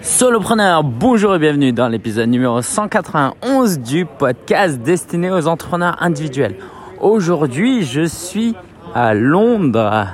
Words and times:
Solopreneur, 0.00 0.84
bonjour 0.84 1.34
et 1.34 1.38
bienvenue 1.40 1.72
dans 1.72 1.88
l'épisode 1.88 2.28
numéro 2.28 2.62
191 2.62 3.80
du 3.80 4.06
podcast 4.06 4.78
destiné 4.78 5.28
aux 5.30 5.48
entrepreneurs 5.48 5.96
individuels. 6.00 6.54
Aujourd'hui, 7.00 7.82
je 7.82 8.04
suis 8.04 8.54
à 8.94 9.12
Londres 9.12 10.06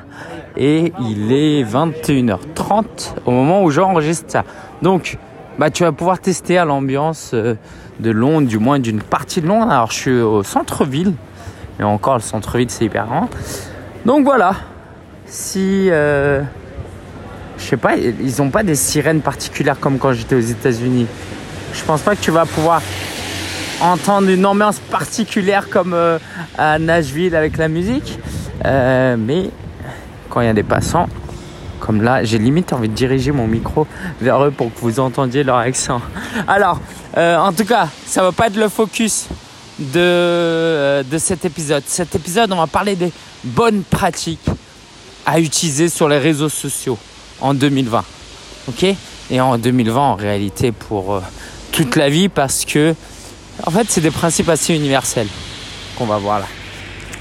et 0.56 0.92
il 1.00 1.32
est 1.32 1.62
21h30 1.64 2.84
au 3.26 3.30
moment 3.30 3.62
où 3.62 3.70
j'enregistre 3.70 4.30
ça. 4.30 4.44
Donc, 4.80 5.18
bah, 5.58 5.68
tu 5.68 5.82
vas 5.82 5.92
pouvoir 5.92 6.18
tester 6.18 6.56
à 6.56 6.64
l'ambiance 6.64 7.32
euh, 7.34 7.54
de 8.00 8.10
Londres, 8.10 8.48
du 8.48 8.58
moins 8.58 8.78
d'une 8.78 9.02
partie 9.02 9.42
de 9.42 9.46
Londres. 9.46 9.70
Alors, 9.70 9.90
je 9.90 9.96
suis 9.96 10.20
au 10.20 10.42
centre-ville, 10.42 11.12
et 11.78 11.82
encore 11.82 12.14
le 12.14 12.22
centre-ville, 12.22 12.70
c'est 12.70 12.86
hyper 12.86 13.06
grand. 13.06 13.28
Donc 14.06 14.24
voilà, 14.24 14.54
si... 15.26 15.88
Euh, 15.90 16.42
je 17.64 17.70
sais 17.70 17.76
pas, 17.78 17.96
ils 17.96 18.42
ont 18.42 18.50
pas 18.50 18.62
des 18.62 18.74
sirènes 18.74 19.22
particulières 19.22 19.80
comme 19.80 19.98
quand 19.98 20.12
j'étais 20.12 20.34
aux 20.34 20.40
États-Unis. 20.40 21.06
Je 21.72 21.82
pense 21.84 22.02
pas 22.02 22.14
que 22.14 22.20
tu 22.20 22.30
vas 22.30 22.44
pouvoir 22.44 22.82
entendre 23.80 24.28
une 24.28 24.44
ambiance 24.44 24.78
particulière 24.78 25.70
comme 25.70 25.94
euh, 25.94 26.18
à 26.58 26.78
Nashville 26.78 27.34
avec 27.34 27.56
la 27.56 27.68
musique. 27.68 28.18
Euh, 28.66 29.16
mais 29.18 29.50
quand 30.28 30.42
il 30.42 30.46
y 30.46 30.50
a 30.50 30.52
des 30.52 30.62
passants, 30.62 31.08
comme 31.80 32.02
là, 32.02 32.22
j'ai 32.22 32.38
limite 32.38 32.74
envie 32.74 32.90
de 32.90 32.94
diriger 32.94 33.32
mon 33.32 33.46
micro 33.46 33.86
vers 34.20 34.44
eux 34.44 34.50
pour 34.50 34.72
que 34.72 34.80
vous 34.80 35.00
entendiez 35.00 35.42
leur 35.42 35.56
accent. 35.56 36.02
Alors, 36.46 36.80
euh, 37.16 37.38
en 37.38 37.52
tout 37.54 37.64
cas, 37.64 37.88
ça 38.06 38.22
va 38.22 38.32
pas 38.32 38.48
être 38.48 38.56
le 38.56 38.68
focus 38.68 39.26
de, 39.78 41.02
de 41.02 41.18
cet 41.18 41.46
épisode. 41.46 41.82
Cet 41.86 42.14
épisode, 42.14 42.52
on 42.52 42.56
va 42.56 42.66
parler 42.66 42.94
des 42.94 43.12
bonnes 43.42 43.82
pratiques 43.84 44.50
à 45.24 45.40
utiliser 45.40 45.88
sur 45.88 46.10
les 46.10 46.18
réseaux 46.18 46.50
sociaux 46.50 46.98
en 47.40 47.54
2020. 47.54 48.04
Ok? 48.68 48.86
Et 49.30 49.40
en 49.40 49.58
2020, 49.58 50.00
en 50.00 50.14
réalité, 50.14 50.72
pour 50.72 51.14
euh, 51.14 51.20
toute 51.72 51.96
la 51.96 52.08
vie, 52.08 52.28
parce 52.28 52.64
que, 52.64 52.94
en 53.66 53.70
fait, 53.70 53.86
c'est 53.88 54.00
des 54.00 54.10
principes 54.10 54.48
assez 54.48 54.74
universels 54.74 55.28
qu'on 55.96 56.06
va 56.06 56.18
voir 56.18 56.40
là. 56.40 56.46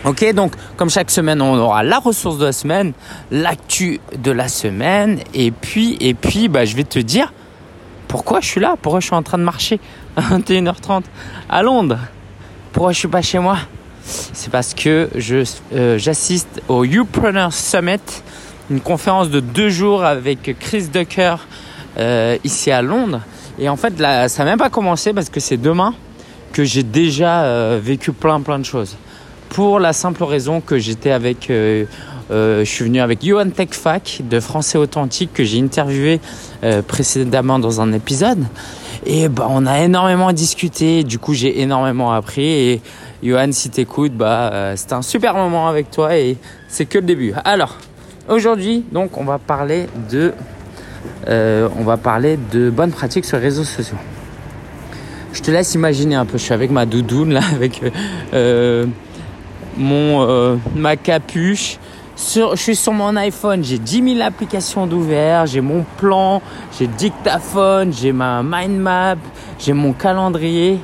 Ok, 0.05 0.33
donc 0.33 0.53
comme 0.75 0.89
chaque 0.89 1.09
semaine, 1.09 1.41
on 1.41 1.57
aura 1.57 1.81
la 1.81 1.97
ressource 1.97 2.37
de 2.37 2.45
la 2.45 2.51
semaine, 2.51 2.91
l'actu 3.31 4.01
de 4.17 4.31
la 4.31 4.49
semaine, 4.49 5.19
et 5.33 5.51
puis, 5.51 5.97
et 6.01 6.13
puis, 6.13 6.49
bah, 6.49 6.65
je 6.65 6.75
vais 6.75 6.83
te 6.83 6.99
dire 6.99 7.31
pourquoi 8.09 8.41
je 8.41 8.47
suis 8.47 8.59
là, 8.59 8.75
pourquoi 8.81 8.99
je 8.99 9.05
suis 9.05 9.15
en 9.15 9.23
train 9.23 9.37
de 9.37 9.43
marcher 9.43 9.79
à 10.17 10.21
21h30 10.21 11.03
à 11.49 11.63
Londres, 11.63 11.99
pourquoi 12.73 12.91
je 12.91 12.99
suis 12.99 13.07
pas 13.07 13.21
chez 13.21 13.39
moi? 13.39 13.57
C'est 14.03 14.51
parce 14.51 14.73
que 14.73 15.09
euh, 15.73 15.97
j'assiste 15.97 16.61
au 16.67 16.83
Youpreneur 16.83 17.53
Summit 17.53 18.01
une 18.69 18.79
conférence 18.79 19.29
de 19.29 19.39
deux 19.39 19.69
jours 19.69 20.03
avec 20.03 20.55
Chris 20.59 20.87
Ducker 20.91 21.35
euh, 21.97 22.37
ici 22.43 22.71
à 22.71 22.81
Londres. 22.81 23.21
Et 23.59 23.69
en 23.69 23.75
fait, 23.75 23.99
là, 23.99 24.29
ça 24.29 24.43
n'a 24.43 24.51
même 24.51 24.59
pas 24.59 24.69
commencé 24.69 25.13
parce 25.13 25.29
que 25.29 25.39
c'est 25.39 25.57
demain 25.57 25.93
que 26.51 26.63
j'ai 26.63 26.83
déjà 26.83 27.43
euh, 27.43 27.79
vécu 27.81 28.11
plein 28.11 28.41
plein 28.41 28.59
de 28.59 28.65
choses. 28.65 28.95
Pour 29.49 29.79
la 29.79 29.93
simple 29.93 30.23
raison 30.23 30.61
que 30.61 30.79
j'étais 30.79 31.11
avec, 31.11 31.51
euh, 31.51 31.85
je 32.31 32.63
suis 32.63 32.85
venu 32.85 32.99
avec 32.99 33.23
Johan 33.23 33.49
Techfac 33.49 34.21
de 34.27 34.39
Français 34.39 34.79
Authentique 34.79 35.31
que 35.33 35.43
j'ai 35.43 35.61
interviewé 35.61 36.19
précédemment 36.87 37.59
dans 37.59 37.79
un 37.79 37.93
épisode. 37.93 38.43
Et 39.05 39.27
bah, 39.29 39.45
on 39.49 39.67
a 39.67 39.81
énormément 39.81 40.31
discuté. 40.33 41.03
Du 41.03 41.19
coup, 41.19 41.35
j'ai 41.35 41.61
énormément 41.61 42.11
appris. 42.13 42.45
Et 42.45 42.81
Johan, 43.21 43.51
si 43.51 43.69
t'écoutes, 43.69 44.13
bah, 44.13 44.73
c'était 44.75 44.93
un 44.93 45.03
super 45.03 45.35
moment 45.35 45.67
avec 45.67 45.91
toi 45.91 46.17
et 46.17 46.37
c'est 46.67 46.85
que 46.85 46.97
le 46.97 47.05
début. 47.05 47.35
Alors, 47.45 47.77
Aujourd'hui, 48.29 48.85
donc, 48.93 49.17
on 49.17 49.25
va 49.25 49.37
parler 49.37 49.87
de, 50.09 50.33
euh, 51.27 51.67
on 51.77 51.83
va 51.83 51.97
parler 51.97 52.39
de 52.53 52.69
bonnes 52.69 52.91
pratiques 52.91 53.25
sur 53.25 53.35
les 53.37 53.43
réseaux 53.43 53.65
sociaux. 53.65 53.97
Je 55.33 55.41
te 55.41 55.51
laisse 55.51 55.73
imaginer 55.73 56.15
un 56.15 56.25
peu. 56.25 56.37
Je 56.37 56.43
suis 56.43 56.53
avec 56.53 56.71
ma 56.71 56.85
doudoune 56.85 57.33
là, 57.33 57.41
avec 57.53 57.81
euh, 58.33 58.85
mon 59.75 60.21
euh, 60.21 60.55
ma 60.73 60.95
capuche. 60.95 61.79
Sur, 62.15 62.55
je 62.55 62.61
suis 62.61 62.75
sur 62.77 62.93
mon 62.93 63.15
iPhone, 63.17 63.63
j'ai 63.63 63.79
10 63.79 64.15
000 64.15 64.25
applications 64.25 64.85
d'ouvert, 64.85 65.47
j'ai 65.47 65.61
mon 65.61 65.83
plan, 65.97 66.41
j'ai 66.77 66.85
dictaphone, 66.87 67.91
j'ai 67.91 68.13
ma 68.13 68.41
mind 68.43 68.79
map, 68.79 69.15
j'ai 69.59 69.73
mon 69.73 69.93
calendrier 69.93 70.79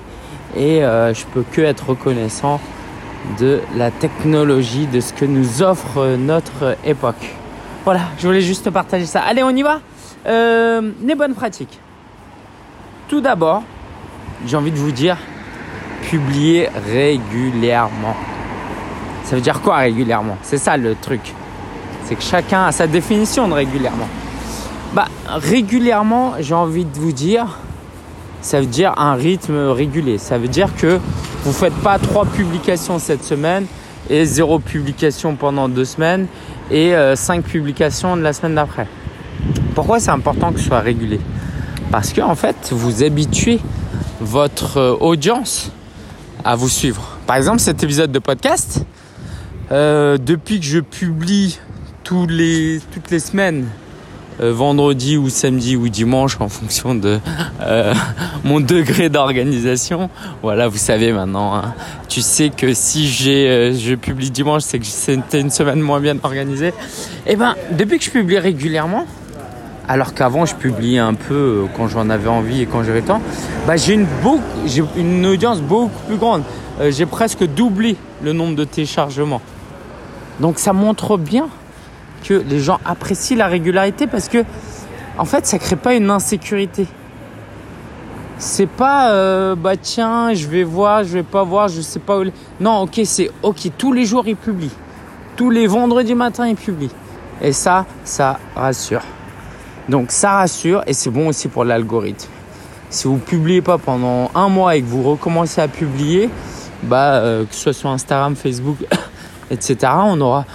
et 0.57 0.79
je 0.81 1.25
peux 1.31 1.43
que 1.51 1.61
être 1.61 1.89
reconnaissant 1.91 2.59
de 3.39 3.59
la 3.77 3.91
technologie, 3.91 4.87
de 4.87 4.99
ce 4.99 5.13
que 5.13 5.25
nous 5.25 5.61
offre 5.61 6.17
notre 6.17 6.75
époque. 6.83 7.38
Voilà, 7.91 8.03
je 8.19 8.27
voulais 8.27 8.41
juste 8.41 8.69
partager 8.69 9.07
ça. 9.07 9.21
Allez, 9.21 9.41
on 9.41 9.49
y 9.49 9.63
va 9.63 9.79
euh, 10.27 10.91
Les 11.01 11.15
bonnes 11.15 11.33
pratiques. 11.33 11.79
Tout 13.07 13.19
d'abord, 13.19 13.63
j'ai 14.45 14.55
envie 14.55 14.69
de 14.69 14.77
vous 14.77 14.91
dire, 14.91 15.17
publier 16.03 16.69
régulièrement. 16.87 18.15
Ça 19.23 19.35
veut 19.35 19.41
dire 19.41 19.59
quoi 19.61 19.77
régulièrement? 19.77 20.37
C'est 20.43 20.59
ça 20.59 20.77
le 20.77 20.93
truc. 20.93 21.33
C'est 22.05 22.13
que 22.13 22.21
chacun 22.21 22.65
a 22.65 22.71
sa 22.71 22.85
définition 22.85 23.47
de 23.47 23.53
régulièrement. 23.53 24.07
Bah, 24.93 25.07
régulièrement, 25.25 26.33
j'ai 26.41 26.53
envie 26.53 26.85
de 26.85 26.95
vous 26.95 27.11
dire, 27.11 27.57
ça 28.41 28.59
veut 28.59 28.67
dire 28.67 28.93
un 28.97 29.15
rythme 29.15 29.69
régulier. 29.69 30.19
Ça 30.19 30.37
veut 30.37 30.47
dire 30.47 30.75
que 30.75 30.99
vous 31.41 31.49
ne 31.49 31.55
faites 31.55 31.81
pas 31.81 31.97
trois 31.97 32.25
publications 32.25 32.99
cette 32.99 33.23
semaine 33.23 33.65
et 34.09 34.25
zéro 34.25 34.59
publication 34.59 35.35
pendant 35.35 35.69
deux 35.69 35.85
semaines 35.85 36.27
et 36.71 36.95
euh, 36.95 37.15
cinq 37.15 37.43
publications 37.43 38.15
de 38.15 38.21
la 38.21 38.33
semaine 38.33 38.55
d'après. 38.55 38.87
Pourquoi 39.75 39.99
c'est 39.99 40.11
important 40.11 40.51
que 40.51 40.59
ce 40.59 40.65
soit 40.65 40.79
régulier 40.79 41.19
Parce 41.91 42.13
que 42.13 42.21
en 42.21 42.35
fait, 42.35 42.69
vous 42.71 43.03
habituez 43.03 43.59
votre 44.19 44.77
euh, 44.77 44.95
audience 44.99 45.71
à 46.43 46.55
vous 46.55 46.69
suivre. 46.69 47.17
Par 47.27 47.35
exemple, 47.35 47.59
cet 47.59 47.83
épisode 47.83 48.11
de 48.11 48.19
podcast, 48.19 48.85
euh, 49.71 50.17
depuis 50.17 50.59
que 50.59 50.65
je 50.65 50.79
publie 50.79 51.59
tous 52.03 52.27
les, 52.27 52.81
toutes 52.91 53.11
les 53.11 53.19
semaines 53.19 53.67
vendredi 54.41 55.17
ou 55.17 55.29
samedi 55.29 55.75
ou 55.75 55.89
dimanche 55.89 56.37
en 56.39 56.49
fonction 56.49 56.95
de 56.95 57.19
euh, 57.61 57.93
mon 58.43 58.59
degré 58.59 59.09
d'organisation. 59.09 60.09
Voilà, 60.41 60.67
vous 60.67 60.77
savez 60.77 61.11
maintenant. 61.11 61.55
Hein. 61.55 61.73
Tu 62.07 62.21
sais 62.21 62.49
que 62.49 62.73
si 62.73 63.07
j'ai 63.07 63.47
euh, 63.49 63.73
je 63.73 63.95
publie 63.95 64.31
dimanche, 64.31 64.63
c'est 64.63 64.79
que 64.79 64.85
c'était 64.85 65.41
une 65.41 65.49
semaine 65.49 65.79
moins 65.79 65.99
bien 65.99 66.15
organisée. 66.23 66.69
Et 67.27 67.33
eh 67.33 67.35
ben, 67.35 67.55
depuis 67.71 67.99
que 67.99 68.05
je 68.05 68.11
publie 68.11 68.39
régulièrement, 68.39 69.05
alors 69.87 70.13
qu'avant 70.13 70.45
je 70.45 70.55
publiais 70.55 70.99
un 70.99 71.15
peu 71.15 71.65
quand 71.75 71.87
j'en 71.87 72.09
avais 72.09 72.29
envie 72.29 72.61
et 72.61 72.65
quand 72.65 72.83
j'avais 72.83 73.01
le 73.01 73.07
temps, 73.07 73.21
bah 73.65 73.75
j'ai 73.75 73.93
une 73.93 74.07
j'ai 74.65 74.83
une 74.95 75.25
audience 75.25 75.61
beaucoup 75.61 75.89
plus 76.07 76.17
grande. 76.17 76.43
j'ai 76.89 77.07
presque 77.07 77.43
doublé 77.43 77.95
le 78.21 78.33
nombre 78.33 78.55
de 78.55 78.65
téléchargements. 78.65 79.41
Donc 80.39 80.59
ça 80.59 80.73
montre 80.73 81.17
bien 81.17 81.49
que 82.19 82.33
les 82.33 82.59
gens 82.59 82.79
apprécient 82.85 83.37
la 83.37 83.47
régularité 83.47 84.07
parce 84.07 84.29
que 84.29 84.43
en 85.17 85.25
fait 85.25 85.45
ça 85.45 85.59
crée 85.59 85.75
pas 85.75 85.95
une 85.95 86.09
insécurité. 86.09 86.87
C'est 88.37 88.67
pas 88.69 89.11
euh, 89.11 89.55
bah 89.55 89.75
tiens 89.75 90.33
je 90.33 90.47
vais 90.47 90.63
voir 90.63 91.03
je 91.03 91.09
vais 91.09 91.23
pas 91.23 91.43
voir 91.43 91.67
je 91.67 91.81
sais 91.81 91.99
pas 91.99 92.19
où 92.19 92.23
non 92.61 92.79
ok 92.81 93.01
c'est 93.03 93.29
ok 93.43 93.71
tous 93.77 93.91
les 93.91 94.05
jours 94.05 94.27
ils 94.27 94.35
publient. 94.35 94.75
Tous 95.35 95.49
les 95.49 95.67
vendredis 95.67 96.15
matin 96.15 96.47
ils 96.47 96.55
publient. 96.55 96.91
Et 97.41 97.51
ça 97.51 97.85
ça 98.03 98.39
rassure. 98.55 99.03
Donc 99.89 100.11
ça 100.11 100.33
rassure 100.33 100.83
et 100.87 100.93
c'est 100.93 101.09
bon 101.09 101.27
aussi 101.27 101.47
pour 101.47 101.65
l'algorithme. 101.65 102.29
Si 102.89 103.07
vous 103.07 103.17
publiez 103.17 103.61
pas 103.61 103.77
pendant 103.77 104.31
un 104.33 104.49
mois 104.49 104.75
et 104.75 104.81
que 104.81 104.87
vous 104.87 105.03
recommencez 105.03 105.61
à 105.61 105.67
publier 105.67 106.29
bah 106.83 107.15
euh, 107.15 107.45
que 107.45 107.53
ce 107.53 107.61
soit 107.61 107.73
sur 107.73 107.89
Instagram 107.89 108.35
Facebook 108.35 108.77
etc 109.51 109.91
on 110.05 110.21
aura 110.21 110.45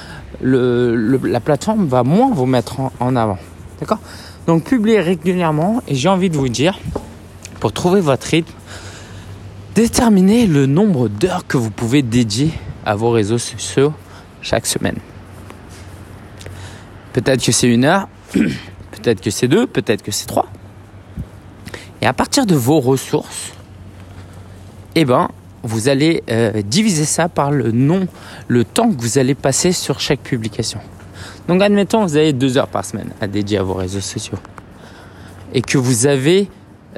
la 0.42 1.40
plateforme 1.40 1.86
va 1.86 2.02
moins 2.02 2.32
vous 2.32 2.46
mettre 2.46 2.80
en, 3.00 3.16
avant. 3.16 3.38
D'accord? 3.80 3.98
Donc 4.46 4.64
publiez 4.64 5.00
régulièrement 5.00 5.82
et 5.88 5.94
j'ai 5.94 6.08
envie 6.08 6.30
de 6.30 6.36
vous 6.36 6.48
dire, 6.48 6.78
pour 7.60 7.72
trouver 7.72 8.00
votre 8.00 8.26
rythme, 8.26 8.52
déterminez 9.74 10.46
le 10.46 10.66
nombre 10.66 11.08
d'heures 11.08 11.46
que 11.46 11.56
vous 11.56 11.70
pouvez 11.70 12.02
dédier 12.02 12.50
à 12.84 12.94
vos 12.94 13.10
réseaux 13.10 13.38
sociaux 13.38 13.92
chaque 14.42 14.66
semaine. 14.66 14.98
Peut-être 17.12 17.42
que 17.42 17.52
c'est 17.52 17.68
une 17.68 17.84
heure, 17.84 18.08
peut-être 18.32 19.20
que 19.20 19.30
c'est 19.30 19.48
deux, 19.48 19.66
peut-être 19.66 20.02
que 20.02 20.10
c'est 20.10 20.26
trois. 20.26 20.46
Et 22.02 22.06
à 22.06 22.12
partir 22.12 22.44
de 22.44 22.54
vos 22.54 22.80
ressources, 22.80 23.52
eh 24.94 25.04
ben, 25.04 25.28
vous 25.64 25.88
allez 25.88 26.22
euh, 26.30 26.62
diviser 26.62 27.04
ça 27.04 27.28
par 27.28 27.50
le 27.50 27.72
nom, 27.72 28.06
le 28.48 28.64
temps 28.64 28.90
que 28.90 29.00
vous 29.00 29.18
allez 29.18 29.34
passer 29.34 29.72
sur 29.72 29.98
chaque 29.98 30.20
publication. 30.20 30.78
Donc 31.48 31.62
admettons, 31.62 32.04
vous 32.04 32.16
avez 32.16 32.32
deux 32.32 32.58
heures 32.58 32.68
par 32.68 32.84
semaine 32.84 33.10
à 33.20 33.26
dédier 33.26 33.58
à 33.58 33.62
vos 33.62 33.74
réseaux 33.74 34.00
sociaux 34.00 34.38
et 35.52 35.62
que 35.62 35.78
vous 35.78 36.06
avez 36.06 36.48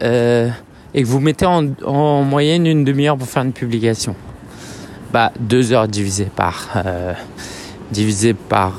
euh, 0.02 0.48
et 0.94 1.02
que 1.02 1.06
vous 1.06 1.20
mettez 1.20 1.46
en, 1.46 2.22
moyenne 2.22 2.66
une 2.66 2.84
demi-heure 2.84 3.16
pour 3.16 3.28
faire 3.28 3.44
une 3.44 3.52
publication. 3.52 4.16
Bah 5.12 5.30
deux 5.38 5.72
heures 5.72 5.88
divisé 5.88 6.26
par 6.34 6.68
euh, 6.76 7.14
par 8.48 8.72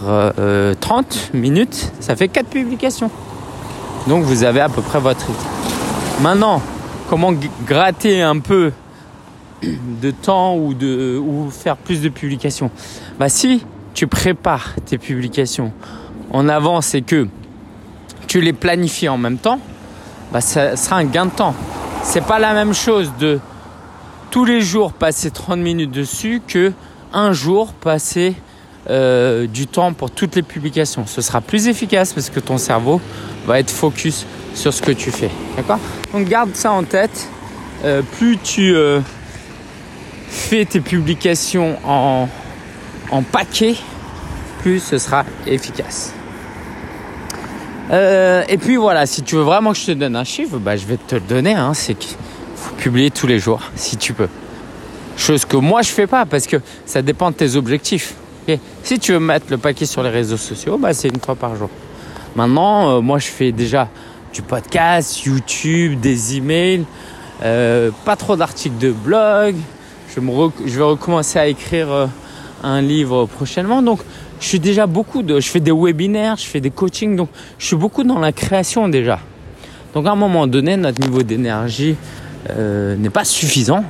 30 0.80 1.32
minutes, 1.34 1.92
ça 2.02 2.16
fait 2.16 2.28
quatre 2.28 2.50
publications. 2.50 3.10
Donc 4.08 4.24
vous 4.24 4.44
avez 4.44 4.60
à 4.60 4.70
peu 4.70 4.82
près 4.82 5.00
votre 5.00 5.26
rythme. 5.26 5.46
Maintenant, 6.22 6.62
comment 7.10 7.34
gratter 7.66 8.22
un 8.22 8.40
peu 8.40 8.72
de 9.64 10.12
temps 10.12 10.56
ou, 10.56 10.74
de, 10.74 11.22
faire 11.52 11.78
plus 11.78 12.02
de 12.02 12.10
publications 12.10 12.70
Bah 13.20 13.30
si 13.30 13.64
tu 13.94 14.08
prépares 14.08 14.76
tes 14.86 14.98
publications 14.98 15.74
en 16.32 16.48
avance 16.50 16.94
et 16.94 17.02
que 17.02 17.28
tu 18.28 18.42
les 18.42 18.54
planifies 18.54 19.10
en 19.10 19.18
même 19.18 19.38
temps, 19.38 19.60
bah 20.32 20.42
ça 20.42 20.76
sera 20.76 20.98
un 20.98 21.06
gain 21.06 21.26
de 21.26 21.32
temps. 21.32 21.56
C'est 22.04 22.26
pas 22.26 22.40
la 22.40 22.54
même 22.54 22.74
chose 22.74 23.12
de 23.20 23.40
tous 24.30 24.46
les 24.46 24.62
jours 24.62 24.94
passer 24.94 25.32
30 25.32 25.60
minutes 25.60 25.92
dessus 25.92 26.42
que 26.46 26.74
un 27.14 27.32
jour 27.32 27.74
passer 27.74 28.36
euh, 28.90 29.48
du 29.48 29.68
temps 29.68 29.94
pour 29.94 30.12
toutes 30.12 30.36
les 30.36 30.44
publications. 30.44 31.06
Ce 31.06 31.22
sera 31.22 31.42
plus 31.42 31.68
efficace 31.68 32.14
parce 32.14 32.30
que 32.30 32.40
ton 32.40 32.58
cerveau 32.58 33.02
va 33.46 33.60
être 33.60 33.72
focus 33.72 34.26
sur 34.54 34.74
ce 34.74 34.82
que 34.82 34.92
tu 34.92 35.12
fais. 35.12 35.30
D'accord? 35.56 35.80
Donc 36.14 36.28
garde 36.28 36.56
ça 36.56 36.72
en 36.72 36.84
tête. 36.84 37.30
Euh, 37.84 38.02
plus 38.18 38.38
tu 38.38 38.76
euh, 38.76 39.02
fais 40.28 40.66
tes 40.66 40.82
publications 40.82 41.78
en, 41.86 42.28
en 43.12 43.22
paquet, 43.24 43.76
plus 44.62 44.80
ce 44.80 44.98
sera 44.98 45.26
efficace. 45.46 46.14
et 47.92 48.58
puis 48.58 48.76
voilà, 48.76 49.06
si 49.06 49.24
tu 49.24 49.36
veux 49.36 49.44
vraiment 49.44 49.72
que 49.72 49.78
je 49.78 49.86
te 49.86 49.92
donne 49.92 50.16
un 50.16 50.24
chiffre, 50.24 50.58
bah, 50.58 50.76
je 50.76 50.86
vais 50.86 50.98
te 50.98 51.16
le 51.16 51.22
donner. 51.22 51.54
Hein, 51.54 51.74
c'est 51.74 51.98
faut 52.56 52.76
publier 52.76 53.12
tous 53.12 53.28
les 53.28 53.40
jours, 53.40 53.62
si 53.76 53.98
tu 53.98 54.14
peux. 54.14 54.30
Chose 55.16 55.46
que 55.46 55.58
moi 55.58 55.82
je 55.82 55.90
fais 55.90 56.08
pas 56.08 56.26
parce 56.26 56.48
que 56.48 56.58
ça 56.86 57.02
dépend 57.02 57.32
de 57.32 57.36
tes 57.36 57.56
objectifs. 57.56 58.16
Si 58.84 59.00
tu 59.00 59.12
veux 59.12 59.20
mettre 59.20 59.48
le 59.50 59.58
paquet 59.58 59.86
sur 59.86 60.04
les 60.04 60.10
réseaux 60.10 60.38
sociaux, 60.38 60.78
bah, 60.78 60.94
c'est 60.94 61.10
une 61.10 61.20
fois 61.20 61.36
par 61.36 61.56
jour. 61.56 61.70
Maintenant, 62.36 62.90
euh, 62.90 63.02
moi, 63.02 63.20
je 63.20 63.28
fais 63.28 63.52
déjà 63.52 63.90
du 64.34 64.42
podcast, 64.42 65.26
YouTube, 65.26 66.00
des 66.00 66.38
emails, 66.38 66.86
euh, 67.44 67.92
pas 68.06 68.16
trop 68.16 68.36
d'articles 68.36 68.78
de 68.78 68.92
blog. 68.92 69.56
Je, 70.16 70.20
vais 70.20 70.84
recommencer 70.84 71.40
à 71.40 71.48
écrire 71.48 71.92
euh, 71.92 72.08
un 72.64 72.82
livre 72.82 73.26
prochainement. 73.26 73.82
Donc, 73.82 74.00
je 74.40 74.48
suis 74.48 74.60
déjà 74.60 74.88
beaucoup 74.88 75.24
de, 75.24 75.40
je 75.40 75.50
fais 75.50 75.60
des 75.60 75.72
webinaires, 75.72 76.38
je 76.38 76.46
fais 76.46 76.62
des 76.62 76.72
coachings. 76.72 77.16
Donc, 77.16 77.30
je 77.60 77.68
suis 77.68 77.76
beaucoup 77.76 78.04
dans 78.04 78.20
la 78.20 78.32
création 78.32 78.88
déjà. 78.88 79.20
Donc, 79.94 80.06
à 80.06 80.12
un 80.12 80.16
moment 80.16 80.48
donné, 80.48 80.78
notre 80.78 81.02
niveau 81.02 81.24
d'énergie 81.24 81.96
n'est 82.50 83.10
pas 83.10 83.26
suffisant 83.26 83.84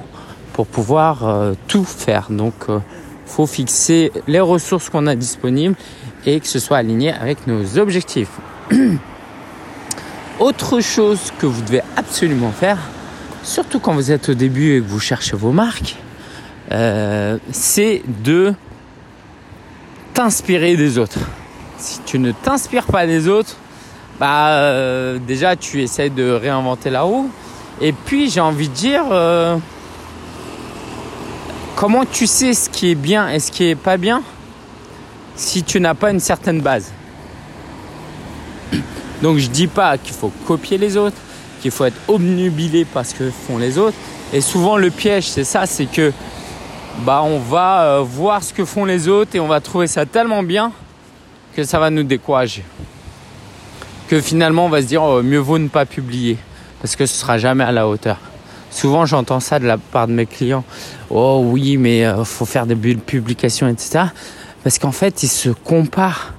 pour 0.53 0.65
pouvoir 0.65 1.53
tout 1.67 1.83
faire. 1.83 2.27
Donc, 2.29 2.53
faut 3.27 3.45
fixer 3.45 4.11
les 4.27 4.39
ressources 4.39 4.89
qu'on 4.89 5.05
a 5.05 5.15
disponibles 5.15 5.75
et 6.25 6.39
que 6.39 6.47
ce 6.47 6.59
soit 6.59 6.77
aligné 6.77 7.11
avec 7.13 7.45
nos 7.45 7.77
objectifs. 7.77 8.31
Autre 10.39 10.79
chose 10.81 11.31
que 11.39 11.45
vous 11.45 11.61
devez 11.61 11.81
absolument 11.95 12.51
faire, 12.51 12.77
surtout 13.43 13.79
quand 13.79 13.93
vous 13.93 14.11
êtes 14.11 14.29
au 14.29 14.33
début 14.33 14.77
et 14.77 14.81
que 14.81 14.87
vous 14.87 14.99
cherchez 14.99 15.35
vos 15.35 15.51
marques, 15.51 15.95
euh, 16.71 17.37
c'est 17.51 18.01
de 18.23 18.53
t'inspirer 20.13 20.75
des 20.75 20.97
autres. 20.97 21.19
Si 21.77 21.99
tu 22.05 22.19
ne 22.19 22.31
t'inspires 22.31 22.87
pas 22.87 23.05
des 23.05 23.27
autres, 23.27 23.55
bah 24.19 24.49
euh, 24.49 25.19
déjà 25.19 25.55
tu 25.55 25.81
essaies 25.81 26.09
de 26.09 26.31
réinventer 26.31 26.89
la 26.89 27.03
roue. 27.03 27.29
Et 27.79 27.93
puis 27.93 28.29
j'ai 28.29 28.41
envie 28.41 28.67
de 28.67 28.73
dire, 28.73 29.03
euh, 29.11 29.57
Comment 31.77 32.05
tu 32.05 32.25
sais 32.25 32.55
ce 32.55 32.71
qui 32.71 32.89
est 32.89 32.95
bien 32.95 33.29
et 33.29 33.39
ce 33.39 33.51
qui 33.51 33.65
est 33.65 33.75
pas 33.75 33.97
bien 33.97 34.23
si 35.35 35.61
tu 35.61 35.79
n'as 35.79 35.93
pas 35.93 36.09
une 36.09 36.19
certaine 36.19 36.59
base? 36.59 36.91
Donc 39.21 39.37
je 39.37 39.47
dis 39.47 39.67
pas 39.67 39.99
qu'il 39.99 40.15
faut 40.15 40.31
copier 40.47 40.79
les 40.79 40.97
autres, 40.97 41.17
qu'il 41.61 41.69
faut 41.69 41.85
être 41.85 41.99
obnubilé 42.07 42.83
par 42.83 43.05
ce 43.05 43.13
que 43.13 43.29
font 43.29 43.59
les 43.59 43.77
autres. 43.77 43.95
Et 44.33 44.41
souvent 44.41 44.75
le 44.75 44.89
piège 44.89 45.27
c'est 45.27 45.43
ça, 45.43 45.67
c'est 45.67 45.85
que 45.85 46.11
bah 46.99 47.21
on 47.23 47.39
va 47.39 47.83
euh, 47.83 48.01
voir 48.01 48.43
ce 48.43 48.53
que 48.53 48.65
font 48.65 48.85
les 48.85 49.07
autres 49.07 49.35
et 49.35 49.39
on 49.39 49.47
va 49.47 49.61
trouver 49.61 49.87
ça 49.87 50.05
tellement 50.05 50.43
bien 50.43 50.71
que 51.55 51.63
ça 51.63 51.79
va 51.79 51.89
nous 51.89 52.03
décourager. 52.03 52.63
Que 54.07 54.21
finalement 54.21 54.65
on 54.65 54.69
va 54.69 54.81
se 54.81 54.87
dire 54.87 55.03
oh, 55.03 55.21
mieux 55.21 55.39
vaut 55.39 55.59
ne 55.59 55.67
pas 55.67 55.85
publier 55.85 56.37
parce 56.81 56.95
que 56.95 57.05
ce 57.05 57.15
sera 57.15 57.37
jamais 57.37 57.63
à 57.63 57.71
la 57.71 57.87
hauteur. 57.87 58.17
Souvent, 58.69 59.05
j'entends 59.05 59.39
ça 59.39 59.59
de 59.59 59.65
la 59.65 59.77
part 59.77 60.07
de 60.07 60.13
mes 60.13 60.25
clients. 60.25 60.63
Oh 61.09 61.41
oui, 61.43 61.77
mais 61.77 62.05
euh, 62.05 62.23
faut 62.23 62.45
faire 62.45 62.65
des 62.65 62.75
publications, 62.75 63.67
etc. 63.67 64.05
Parce 64.63 64.77
qu'en 64.77 64.91
fait, 64.91 65.23
ils 65.23 65.29
se 65.29 65.49
comparent 65.49 66.33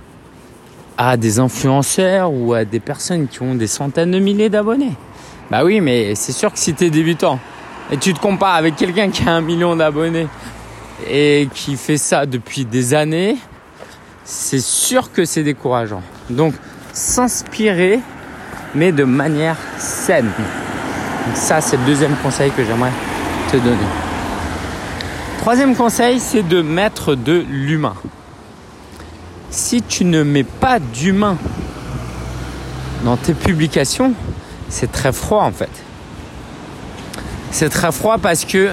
à 0.97 1.17
des 1.17 1.39
influenceurs 1.39 2.31
ou 2.33 2.53
à 2.53 2.65
des 2.65 2.81
personnes 2.81 3.29
qui 3.29 3.43
ont 3.43 3.55
des 3.55 3.67
centaines 3.67 4.11
de 4.11 4.19
milliers 4.19 4.51
d'abonnés. 4.51 4.93
Bah 5.51 5.65
oui, 5.65 5.81
mais 5.81 6.15
c'est 6.15 6.33
sûr 6.33 6.53
que 6.53 6.59
si 6.59 6.75
tu 6.75 6.85
es 6.85 6.91
débutant 6.91 7.41
et 7.91 7.97
tu 7.97 8.15
te 8.15 8.21
compares 8.21 8.55
avec 8.55 8.77
quelqu'un 8.77 9.11
qui 9.11 9.29
a 9.29 9.33
un 9.33 9.41
million 9.41 9.77
d'abonnés 9.77 10.29
et 11.09 11.49
qui 11.55 11.77
fait 11.77 11.99
ça 11.99 12.27
depuis 12.27 12.65
des 12.65 12.95
années, 12.95 13.37
c'est 14.25 14.61
sûr 14.61 15.13
que 15.13 15.25
c'est 15.25 15.43
décourageant. 15.43 16.03
Donc, 16.29 16.55
s'inspirer, 16.93 18.01
mais 18.75 18.93
de 18.93 19.05
manière 19.05 19.57
saine 19.79 20.31
ça, 21.35 21.61
c'est 21.61 21.77
le 21.77 21.85
deuxième 21.85 22.15
conseil 22.17 22.51
que 22.51 22.65
j'aimerais 22.65 22.93
te 23.51 23.57
donner. 23.57 23.77
Troisième 25.39 25.75
conseil, 25.75 26.21
c'est 26.21 26.43
de 26.43 26.63
mettre 26.63 27.15
de 27.15 27.45
l'humain. 27.49 27.95
Si 29.51 29.83
tu 29.83 30.05
ne 30.05 30.23
mets 30.23 30.45
pas 30.45 30.79
d'humain 30.79 31.37
dans 33.05 33.17
tes 33.17 33.35
publications, 33.35 34.13
c'est 34.69 34.93
très 34.93 35.13
froid 35.13 35.43
en 35.43 35.53
fait. 35.53 35.71
C'est 37.51 37.69
très 37.69 37.93
froid 37.93 38.19
parce 38.19 38.45
que 38.45 38.71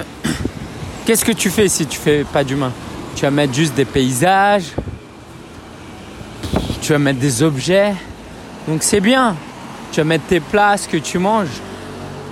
qu'est-ce 1.04 1.24
que 1.24 1.32
tu 1.32 1.50
fais 1.50 1.68
si 1.68 1.86
tu 1.86 1.98
fais 1.98 2.24
pas 2.24 2.44
d'humain? 2.44 2.72
Tu 3.14 3.22
vas 3.22 3.30
mettre 3.30 3.54
juste 3.54 3.74
des 3.74 3.84
paysages, 3.84 4.72
tu 6.82 6.92
vas 6.92 6.98
mettre 6.98 7.18
des 7.18 7.42
objets. 7.42 7.94
Donc 8.68 8.82
c'est 8.82 9.00
bien. 9.00 9.34
Tu 9.92 10.00
vas 10.00 10.04
mettre 10.04 10.24
tes 10.24 10.40
plats, 10.40 10.76
ce 10.76 10.88
que 10.88 10.98
tu 10.98 11.18
manges 11.18 11.48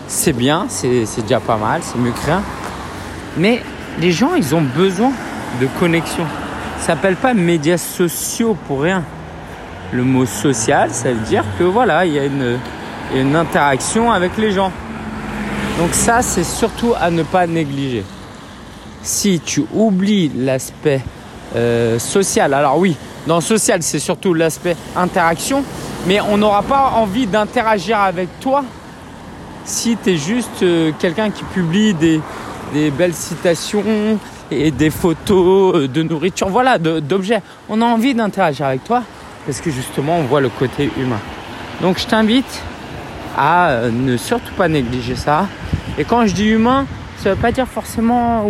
c'est 0.06 0.32
bien, 0.32 0.66
c'est 0.68 1.22
déjà 1.22 1.40
pas 1.40 1.56
mal, 1.56 1.80
c'est 1.82 1.98
mieux 1.98 2.12
que 2.12 2.26
rien. 2.26 2.42
Mais 3.36 3.62
les 3.98 4.12
gens, 4.12 4.34
ils 4.34 4.54
ont 4.54 4.62
besoin 4.62 5.12
de 5.60 5.66
connexion. 5.78 6.24
Ça 6.78 6.88
s'appelle 6.88 7.16
pas 7.16 7.34
médias 7.34 7.78
sociaux 7.78 8.56
pour 8.66 8.82
rien. 8.82 9.02
Le 9.92 10.02
mot 10.02 10.26
social, 10.26 10.90
ça 10.92 11.12
veut 11.12 11.20
dire 11.20 11.44
que 11.58 11.64
voilà, 11.64 12.04
il 12.04 12.12
y 12.12 12.18
a 12.18 12.24
une, 12.24 12.58
une 13.14 13.36
interaction 13.36 14.12
avec 14.12 14.36
les 14.36 14.52
gens. 14.52 14.72
Donc 15.78 15.92
ça, 15.92 16.22
c'est 16.22 16.44
surtout 16.44 16.94
à 16.98 17.10
ne 17.10 17.22
pas 17.22 17.46
négliger. 17.46 18.04
Si 19.02 19.40
tu 19.40 19.64
oublies 19.72 20.30
l'aspect 20.36 21.02
euh, 21.56 21.98
social, 21.98 22.54
alors 22.54 22.78
oui, 22.78 22.96
dans 23.26 23.40
social, 23.40 23.82
c'est 23.82 23.98
surtout 23.98 24.34
l'aspect 24.34 24.76
interaction, 24.96 25.64
mais 26.06 26.20
on 26.20 26.36
n'aura 26.36 26.62
pas 26.62 26.92
envie 26.96 27.26
d'interagir 27.26 27.98
avec 27.98 28.28
toi 28.40 28.64
si 29.64 29.96
tu 29.96 30.10
es 30.10 30.16
juste 30.16 30.62
euh, 30.62 30.92
quelqu'un 30.98 31.30
qui 31.30 31.42
publie 31.44 31.94
des, 31.94 32.20
belles 32.90 33.14
citations 33.14 34.18
et 34.50 34.70
des 34.70 34.90
photos 34.90 35.74
euh, 35.74 35.88
de 35.88 36.02
nourriture, 36.02 36.48
voilà, 36.48 36.78
d'objets, 36.78 37.40
on 37.68 37.80
a 37.80 37.84
envie 37.84 38.14
d'interagir 38.14 38.66
avec 38.66 38.84
toi 38.84 39.02
parce 39.46 39.60
que 39.60 39.70
justement 39.70 40.18
on 40.18 40.24
voit 40.24 40.40
le 40.40 40.48
côté 40.48 40.90
humain. 40.98 41.20
Donc 41.80 41.98
je 41.98 42.06
t'invite 42.06 42.62
à 43.36 43.70
euh, 43.70 43.90
ne 43.90 44.16
surtout 44.16 44.54
pas 44.56 44.68
négliger 44.68 45.16
ça. 45.16 45.48
Et 45.98 46.04
quand 46.04 46.26
je 46.26 46.34
dis 46.34 46.46
humain, 46.46 46.86
ça 47.18 47.30
ne 47.30 47.34
veut 47.34 47.40
pas 47.40 47.52
dire 47.52 47.68
forcément 47.68 48.44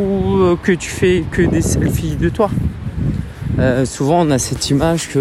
que 0.62 0.72
tu 0.72 0.88
fais 0.88 1.24
que 1.30 1.42
des 1.42 1.60
selfies 1.60 2.16
de 2.16 2.28
toi. 2.28 2.50
souvent 3.84 4.22
on 4.26 4.30
a 4.30 4.38
cette 4.38 4.70
image 4.70 5.08
que 5.10 5.20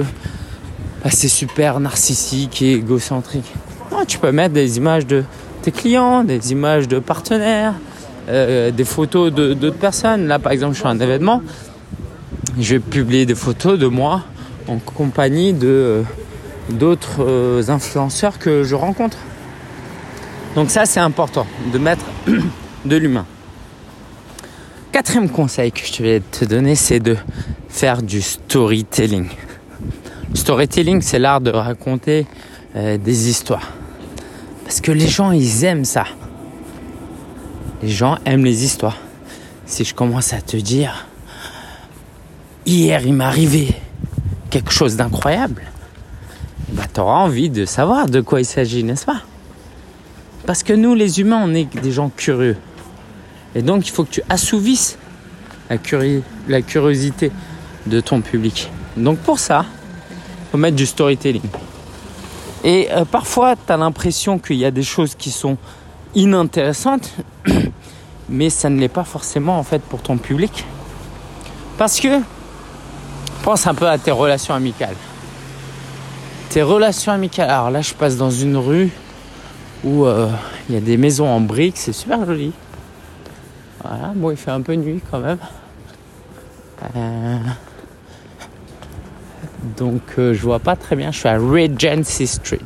bah, 1.03 1.09
c'est 1.11 1.27
super 1.27 1.79
narcissique 1.81 2.61
et 2.61 2.73
égocentrique. 2.73 3.51
tu 4.07 4.17
peux 4.19 4.31
mettre 4.31 4.53
des 4.53 4.77
images 4.77 5.05
de 5.05 5.23
tes 5.61 5.71
clients, 5.71 6.23
des 6.23 6.51
images 6.51 6.87
de 6.87 6.99
partenaires, 6.99 7.73
euh, 8.29 8.71
des 8.71 8.85
photos 8.85 9.33
d'autres 9.33 9.77
personnes. 9.77 10.27
Là, 10.27 10.39
par 10.39 10.51
exemple, 10.51 10.73
je 10.73 10.79
suis 10.79 10.87
à 10.87 10.91
un 10.91 10.99
événement, 10.99 11.41
je 12.59 12.75
vais 12.75 12.79
publier 12.79 13.25
des 13.25 13.35
photos 13.35 13.77
de 13.77 13.87
moi 13.87 14.23
en 14.67 14.77
compagnie 14.77 15.51
de 15.51 15.67
euh, 15.67 16.01
d'autres 16.69 17.21
euh, 17.21 17.63
influenceurs 17.67 18.39
que 18.39 18.63
je 18.63 18.75
rencontre. 18.75 19.17
Donc 20.55 20.69
ça, 20.69 20.85
c'est 20.85 20.99
important 20.99 21.47
de 21.71 21.77
mettre 21.79 22.05
de 22.85 22.95
l'humain. 22.95 23.25
Quatrième 24.91 25.29
conseil 25.29 25.71
que 25.71 25.81
je 25.85 26.03
vais 26.03 26.19
te 26.19 26.45
donner, 26.45 26.75
c'est 26.75 26.99
de 26.99 27.17
faire 27.67 28.03
du 28.03 28.21
storytelling. 28.21 29.27
storytelling, 30.35 31.01
c'est 31.01 31.17
l'art 31.17 31.41
de 31.41 31.49
raconter 31.49 32.27
des 32.75 33.29
histoires. 33.29 33.71
Parce 34.63 34.81
que 34.81 34.91
les 34.91 35.07
gens, 35.07 35.31
ils 35.31 35.63
aiment 35.63 35.85
ça. 35.85 36.05
Les 37.81 37.89
gens 37.89 38.17
aiment 38.25 38.45
les 38.45 38.63
histoires. 38.63 38.97
Si 39.65 39.83
je 39.83 39.95
commence 39.95 40.33
à 40.33 40.41
te 40.41 40.57
dire, 40.57 41.07
hier, 42.65 43.01
il 43.05 43.13
m'est 43.13 43.23
arrivé 43.23 43.75
quelque 44.51 44.71
chose 44.71 44.95
d'incroyable, 44.95 45.63
bah, 46.69 46.83
tu 46.93 46.99
auras 46.99 47.17
envie 47.17 47.49
de 47.49 47.65
savoir 47.65 48.07
de 48.07 48.21
quoi 48.21 48.41
il 48.41 48.45
s'agit, 48.45 48.83
n'est-ce 48.83 49.05
pas? 49.05 49.21
Parce 50.45 50.63
que 50.63 50.73
nous, 50.73 50.95
les 50.95 51.19
humains, 51.19 51.41
on 51.43 51.53
est 51.53 51.73
des 51.81 51.91
gens 51.91 52.09
curieux. 52.09 52.57
Et 53.55 53.61
donc, 53.61 53.87
il 53.87 53.91
faut 53.91 54.03
que 54.03 54.11
tu 54.11 54.21
assouvisses 54.29 54.97
la, 55.69 55.77
la 56.47 56.61
curiosité 56.61 57.31
de 57.85 57.99
ton 57.99 58.21
public. 58.21 58.69
Donc, 58.97 59.19
pour 59.19 59.39
ça, 59.39 59.65
il 60.11 60.51
faut 60.51 60.57
mettre 60.57 60.75
du 60.75 60.85
storytelling. 60.85 61.43
Et 62.63 62.89
euh, 62.91 63.05
parfois, 63.05 63.55
tu 63.55 63.71
as 63.71 63.77
l'impression 63.77 64.39
qu'il 64.39 64.57
y 64.57 64.65
a 64.65 64.71
des 64.71 64.83
choses 64.83 65.15
qui 65.15 65.31
sont 65.31 65.57
inintéressantes, 66.15 67.11
mais 68.29 68.49
ça 68.49 68.69
ne 68.69 68.79
l'est 68.79 68.87
pas 68.87 69.03
forcément 69.03 69.57
en 69.57 69.63
fait 69.63 69.81
pour 69.81 70.01
ton 70.01 70.17
public. 70.17 70.65
Parce 71.77 71.99
que 71.99 72.21
pense 73.43 73.67
un 73.67 73.75
peu 73.75 73.87
à 73.87 73.97
tes 73.97 74.11
relations 74.11 74.53
amicales. 74.53 74.95
Tes 76.49 76.61
relations 76.61 77.11
amicales. 77.11 77.49
Alors 77.49 77.69
là, 77.69 77.81
je 77.81 77.93
passe 77.93 78.15
dans 78.15 78.31
une 78.31 78.55
rue 78.55 78.89
où 79.83 80.05
euh, 80.05 80.29
il 80.69 80.75
y 80.75 80.77
a 80.77 80.81
des 80.81 80.97
maisons 80.97 81.27
en 81.27 81.41
briques, 81.41 81.77
c'est 81.77 81.93
super 81.93 82.25
joli. 82.25 82.51
Voilà, 83.81 84.13
bon, 84.15 84.31
il 84.31 84.37
fait 84.37 84.51
un 84.51 84.61
peu 84.61 84.75
nuit 84.75 85.01
quand 85.11 85.19
même. 85.19 85.39
Euh, 86.95 87.37
donc 89.77 90.01
euh, 90.17 90.33
je 90.33 90.41
vois 90.41 90.59
pas 90.59 90.75
très 90.75 90.95
bien, 90.95 91.11
je 91.11 91.19
suis 91.19 91.29
à 91.29 91.37
Regency 91.37 92.27
Street. 92.27 92.59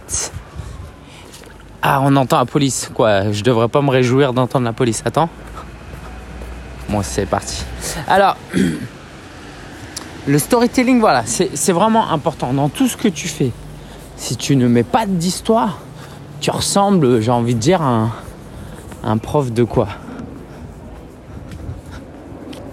Ah, 1.82 2.02
on 2.04 2.16
entend 2.16 2.40
la 2.40 2.46
police, 2.46 2.90
quoi. 2.94 3.32
Je 3.32 3.44
devrais 3.44 3.68
pas 3.68 3.82
me 3.82 3.90
réjouir 3.90 4.34
d'entendre 4.34 4.66
la 4.66 4.74
police. 4.74 5.02
Attends. 5.06 5.30
Bon, 6.90 7.02
c'est 7.04 7.26
parti. 7.26 7.64
Alors, 8.08 8.36
le 10.28 10.40
storytelling, 10.40 11.00
voilà, 11.00 11.24
c'est 11.26 11.72
vraiment 11.72 12.10
important 12.10 12.54
dans 12.54 12.70
tout 12.70 12.88
ce 12.88 12.98
que 12.98 13.08
tu 13.08 13.28
fais. 13.28 13.52
Si 14.18 14.36
tu 14.36 14.56
ne 14.56 14.68
mets 14.68 14.84
pas 14.84 15.06
d'histoire, 15.06 15.80
tu 16.40 16.52
ressembles, 16.52 17.22
j'ai 17.22 17.32
envie 17.32 17.56
de 17.56 17.60
dire, 17.60 17.82
à 17.82 18.10
un, 19.04 19.18
prof 19.18 19.52
de 19.52 19.64
quoi? 19.64 19.88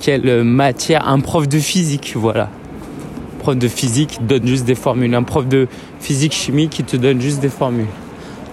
Quelle 0.01 0.45
matière? 0.45 1.09
Un 1.09 1.21
prof 1.21 1.49
de 1.49 1.59
physique, 1.59 2.15
voilà. 2.17 2.45
Un 2.45 3.39
prof 3.39 3.57
de 3.57 3.69
physique 3.69 4.11
qui 4.11 4.23
donne 4.23 4.47
juste 4.47 4.65
des 4.65 4.75
formules. 4.75 5.15
Un 5.15 5.23
prof 5.23 5.47
de 5.47 5.69
physique 6.01 6.33
chimie 6.33 6.69
qui 6.69 6.85
te 6.85 6.97
donne 6.97 7.21
juste 7.21 7.41
des 7.41 7.49
formules. 7.49 7.87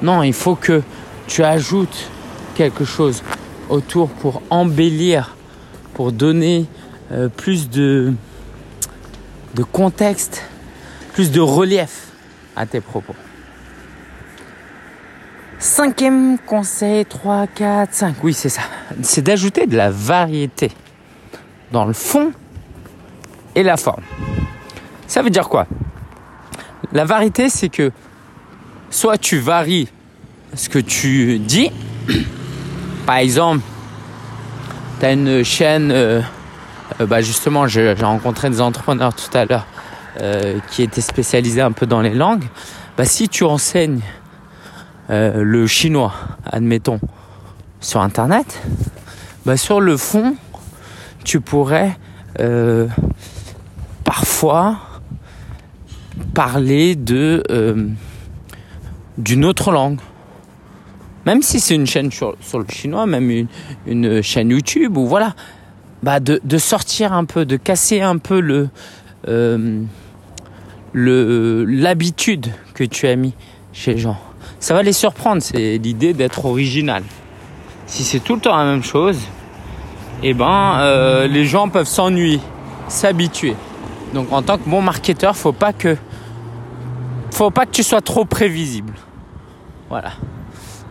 Non, 0.02 0.24
il 0.24 0.34
faut 0.34 0.56
que 0.56 0.82
tu 1.28 1.44
ajoutes 1.44 2.10
quelque 2.56 2.86
chose 2.86 3.24
autour 3.70 4.10
pour 4.10 4.42
embellir, 4.50 5.36
pour 5.94 6.12
donner 6.12 6.66
euh, 7.12 7.28
plus 7.30 7.70
de 7.70 8.14
contexte, 9.72 10.44
plus 11.14 11.32
de 11.32 11.42
relief 11.42 12.08
à 12.56 12.66
tes 12.66 12.82
propos. 12.82 13.14
Cinquième 15.62 16.40
conseil, 16.40 17.06
3, 17.06 17.46
4, 17.46 17.94
5. 17.94 18.16
Oui, 18.24 18.34
c'est 18.34 18.50
ça. 18.50 18.64
C'est 19.04 19.22
d'ajouter 19.22 19.68
de 19.68 19.78
la 19.78 19.92
variété 19.92 20.72
dans 21.72 21.86
le 21.86 21.94
fond 21.94 22.32
et 23.54 23.62
la 23.62 23.78
forme. 23.78 24.02
Ça 25.06 25.22
veut 25.22 25.30
dire 25.30 25.50
quoi? 25.50 25.68
La 26.94 27.06
variété, 27.06 27.48
c'est 27.48 27.70
que 27.70 27.92
soit 28.90 29.20
tu 29.20 29.38
varies 29.38 29.88
ce 30.56 30.68
que 30.68 30.80
tu 30.80 31.38
dis. 31.38 31.72
Par 33.06 33.18
exemple, 33.18 33.62
tu 35.00 35.06
as 35.06 35.12
une 35.12 35.44
chaîne, 35.44 35.92
euh, 35.92 36.22
euh, 37.00 37.06
bah 37.06 37.22
justement, 37.22 37.68
j'ai 37.68 37.94
rencontré 37.94 38.50
des 38.50 38.62
entrepreneurs 38.62 39.14
tout 39.14 39.38
à 39.38 39.46
l'heure 39.46 39.68
euh, 40.22 40.58
qui 40.72 40.82
étaient 40.82 41.02
spécialisés 41.02 41.62
un 41.62 41.72
peu 41.72 41.86
dans 41.86 42.02
les 42.02 42.16
langues. 42.16 42.46
Bah, 42.98 43.06
si 43.06 43.30
tu 43.30 43.44
enseignes 43.44 44.02
le 45.12 45.68
chinois, 45.68 46.14
admettons, 46.46 47.00
sur 47.80 48.02
Internet, 48.02 48.62
bah, 49.46 49.58
sur 49.58 49.82
le 49.82 49.98
fond, 49.98 50.36
tu 51.24 51.42
pourrais 51.42 51.98
parfois 54.04 54.80
parler 56.34 56.96
de 56.96 57.44
d'une 59.18 59.46
autre 59.46 59.72
langue. 59.72 60.00
Même 61.26 61.44
si 61.44 61.60
c'est 61.60 61.76
une 61.76 61.86
chaîne 61.86 62.12
sur, 62.12 62.36
le 62.54 62.66
chinois, 62.68 63.06
même 63.06 63.48
une, 63.86 64.22
chaîne 64.24 64.50
YouTube, 64.50 64.98
ou 64.98 65.06
voilà, 65.06 65.36
bah 66.02 66.20
de, 66.20 66.58
sortir 66.58 67.14
un 67.14 67.26
peu, 67.26 67.46
de 67.46 67.58
casser 67.58 68.02
un 68.02 68.18
peu 68.18 68.40
le 68.40 68.70
euh, 69.28 69.84
l'habitude 70.94 72.48
que 72.74 72.84
tu 72.84 73.08
as 73.08 73.16
mis 73.16 73.36
chez 73.72 73.94
les 73.94 74.00
gens. 74.00 74.18
Ça 74.62 74.76
va 74.76 74.84
les 74.84 74.94
surprendre, 74.94 75.42
c'est 75.42 75.80
l'idée 75.80 76.14
d'être 76.14 76.46
original. 76.46 77.04
Si 77.88 78.04
c'est 78.04 78.20
tout 78.20 78.36
le 78.36 78.42
temps 78.42 78.56
la 78.56 78.66
même 78.66 78.84
chose, 78.84 79.18
eh 80.22 80.36
ben 80.36 80.78
euh, 80.82 81.28
les 81.28 81.46
gens 81.46 81.68
peuvent 81.68 81.88
s'ennuyer, 81.88 82.40
s'habituer. 82.88 83.56
Donc 84.14 84.32
en 84.32 84.44
tant 84.44 84.60
que 84.60 84.70
bon 84.70 84.84
marketeur, 84.84 85.36
faut 85.36 85.52
pas 85.52 85.74
que 85.74 85.98
faut 87.32 87.50
pas 87.50 87.66
que 87.66 87.72
tu 87.72 87.82
sois 87.82 88.02
trop 88.02 88.24
prévisible. 88.24 88.94
Voilà. 89.90 90.12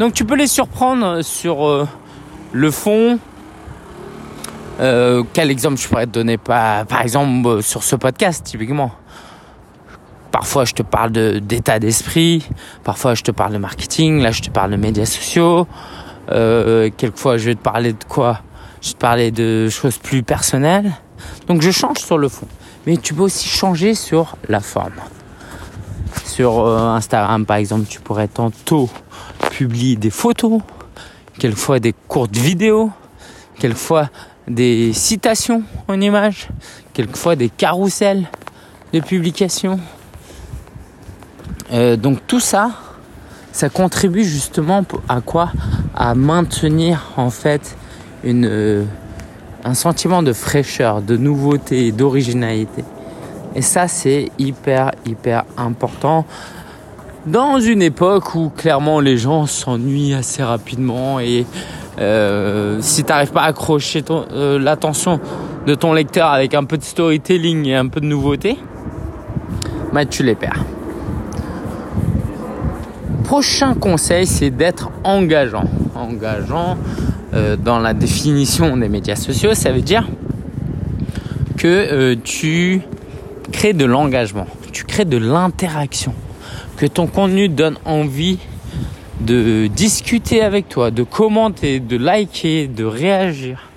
Donc 0.00 0.15
tu 0.15 0.25
peux 0.25 0.35
les 0.35 0.49
surprendre 0.49 1.23
sur 1.23 1.65
euh, 1.65 1.87
le 2.50 2.73
fond. 2.73 3.21
Euh, 4.81 5.23
quel 5.33 5.49
exemple 5.49 5.77
je 5.77 5.87
pourrais 5.87 6.07
te 6.07 6.12
donner? 6.12 6.39
Par, 6.39 6.87
exemple 7.03 7.62
sur 7.62 7.85
ce 7.85 7.95
podcast 7.95 8.45
typiquement 8.45 8.91
Parfois 10.30 10.64
je 10.64 10.75
te 10.75 10.82
parle 10.82 11.12
d'état 11.40 11.78
d'esprit, 11.78 12.49
parfois 12.84 13.14
je 13.14 13.22
te 13.22 13.30
parle 13.30 13.52
de 13.52 13.58
marketing, 13.58 14.20
là 14.20 14.30
je 14.30 14.42
te 14.42 14.50
parle 14.50 14.70
de 14.70 14.76
médias 14.76 15.06
sociaux, 15.06 15.66
quelquefois 16.28 17.37
je 17.37 17.46
vais 17.46 17.54
te 17.54 17.62
parler 17.62 17.92
de 17.92 18.04
quoi? 18.08 18.40
Je 18.80 18.92
te 18.92 18.96
parler 18.96 19.30
de 19.30 19.68
choses 19.68 19.99
plus 19.99 20.22
personnelles. 20.22 20.92
Donc 21.49 21.60
je 21.60 21.70
change 21.70 21.99
sur 21.99 22.16
le 22.16 22.28
fond. 22.28 22.46
Mais 22.87 22.96
tu 22.96 23.12
peux 23.12 23.25
aussi 23.25 23.46
changer 23.49 23.94
sur 23.94 24.37
la 24.49 24.60
forme. 24.60 24.94
Sur 26.25 26.66
Instagram 26.66 27.44
par 27.44 27.58
exemple, 27.58 27.87
tu 27.88 28.00
pourrais 28.00 28.28
tantôt 28.28 28.88
publie 29.50 29.96
des 29.96 30.10
photos, 30.10 30.62
quelquefois 31.38 31.78
des 31.80 31.92
courtes 32.08 32.37
vidéos, 32.37 32.90
quelquefois 33.58 34.08
des 34.49 34.92
citations 34.94 35.62
en 35.88 36.00
images, 36.00 36.49
quelquefois 36.94 37.37
des 37.37 37.50
carousels 37.50 38.26
de 38.94 39.00
publication. 39.00 39.78
Euh, 41.73 41.97
donc 41.97 42.27
tout 42.27 42.41
ça, 42.41 42.71
ça 43.53 43.69
contribue 43.69 44.25
justement 44.25 44.85
à 45.09 45.21
quoi? 45.21 45.50
À 45.95 46.15
maintenir 46.15 47.12
en 47.17 47.31
fait 47.31 47.77
une, 48.25 48.47
euh, 48.47 48.85
un 49.65 49.75
sentiment 49.75 50.23
de 50.23 50.33
fraîcheur, 50.33 51.03
de 51.03 51.17
nouveauté, 51.17 51.93
d'originalité. 51.93 52.85
Et 53.55 53.62
ça, 53.62 53.89
c'est 53.89 54.31
hyper, 54.39 54.93
hyper 55.05 55.45
important 55.57 56.25
dans 57.27 57.61
une 57.61 57.83
époque 57.83 58.35
où 58.35 58.49
clairement 58.49 59.00
les 59.00 59.19
gens 59.19 59.47
s'ennuient 59.47 60.15
assez 60.15 60.43
rapidement 60.43 61.21
et 61.21 61.45
euh, 61.99 62.79
si 62.81 63.05
tu 63.05 63.11
n'arrives 63.11 63.33
pas 63.33 63.43
à 63.43 63.49
accrocher 63.49 64.03
euh, 64.11 64.59
l'attention 64.59 65.21
de 65.67 65.75
ton 65.75 65.93
lecteur 65.93 66.29
avec 66.29 66.55
un 66.55 66.65
peu 66.65 66.79
de 66.79 66.83
storytelling 66.83 67.67
et 67.67 67.77
un 67.77 67.89
peu 67.89 68.00
de 68.00 68.07
nouveauté, 68.07 68.57
bah 69.93 70.07
tu 70.07 70.23
les 70.23 70.35
perds. 70.35 70.65
Prochain 73.30 73.75
conseil, 73.75 74.26
c'est 74.26 74.50
d'être 74.50 74.90
engageant. 75.04 75.62
Engageant 75.94 76.76
euh, 77.32 77.54
dans 77.54 77.78
la 77.78 77.94
définition 77.94 78.76
des 78.76 78.88
médias 78.88 79.14
sociaux, 79.14 79.54
ça 79.54 79.70
veut 79.70 79.82
dire 79.82 80.08
que 81.56 82.14
tu 82.14 82.82
crées 83.52 83.72
de 83.72 83.84
l'engagement, 83.84 84.49
tu 84.72 84.82
crées 84.82 85.04
de 85.04 85.16
l'interaction 85.16 86.12
que 86.76 86.87
ton 86.87 87.06
contenu 87.06 87.49
donne 87.49 87.76
envie 87.84 88.40
de 89.20 89.68
discuter 89.68 90.42
avec 90.42 90.68
toi, 90.68 90.90
de 90.90 91.04
commenter, 91.04 91.78
de 91.78 91.96
liker, 91.96 92.66
de 92.66 92.84
réagir. 92.84 93.68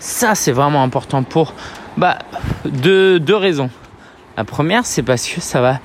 Ça, 0.00 0.34
c'est 0.34 0.52
vraiment 0.52 0.82
important 0.82 1.22
pour 1.22 1.54
bah, 1.96 2.18
deux, 2.66 3.22
raisons. 3.30 3.70
La 4.36 4.44
première, 4.44 4.84
c'est 4.84 5.02
parce 5.02 5.26
que 5.26 5.40
ça 5.40 5.62
va 5.62 5.80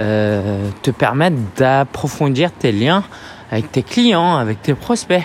euh, 0.00 0.68
te 0.82 0.90
permettre 0.90 1.36
d'approfondir 1.56 2.52
tes 2.52 2.72
liens 2.72 3.04
avec 3.50 3.70
tes 3.70 3.82
clients, 3.82 4.36
avec 4.36 4.62
tes 4.62 4.74
prospects. 4.74 5.22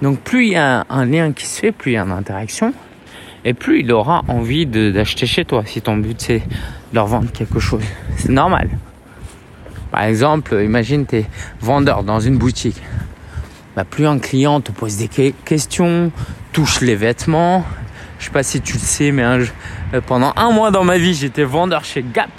Donc 0.00 0.18
plus 0.20 0.46
il 0.46 0.52
y 0.52 0.56
a 0.56 0.84
un 0.90 1.04
lien 1.04 1.32
qui 1.32 1.46
se 1.46 1.60
fait, 1.60 1.72
plus 1.72 1.92
il 1.92 1.94
y 1.94 1.96
a 1.98 2.02
une 2.02 2.10
interaction, 2.10 2.74
et 3.44 3.54
plus 3.54 3.80
il 3.80 3.92
aura 3.92 4.22
envie 4.28 4.66
d'acheter 4.66 5.26
chez 5.26 5.44
toi 5.44 5.62
si 5.64 5.80
ton 5.80 5.96
but 5.96 6.20
c'est 6.20 6.40
de 6.40 6.94
leur 6.94 7.06
vendre 7.06 7.30
quelque 7.30 7.60
chose. 7.60 7.82
C'est 8.16 8.32
normal. 8.32 8.68
Par 9.92 10.02
exemple, 10.02 10.60
imagine 10.64 11.06
tu 11.06 11.18
es 11.18 11.26
vendeur 11.60 12.02
dans 12.02 12.18
une 12.18 12.38
boutique. 12.38 12.80
Bah, 13.76 13.84
plus 13.84 14.06
un 14.06 14.18
client 14.18 14.60
te 14.60 14.72
pose 14.72 14.96
des 14.96 15.32
questions, 15.44 16.10
touche 16.52 16.80
les 16.80 16.96
vêtements. 16.96 17.64
Je 18.18 18.26
sais 18.26 18.30
pas 18.30 18.42
si 18.42 18.60
tu 18.60 18.74
le 18.74 18.78
sais, 18.78 19.12
mais 19.12 19.22
euh, 19.22 20.00
pendant 20.06 20.32
un 20.36 20.50
mois 20.50 20.70
dans 20.70 20.84
ma 20.84 20.98
vie, 20.98 21.14
j'étais 21.14 21.44
vendeur 21.44 21.84
chez 21.84 22.04
Gap. 22.12 22.30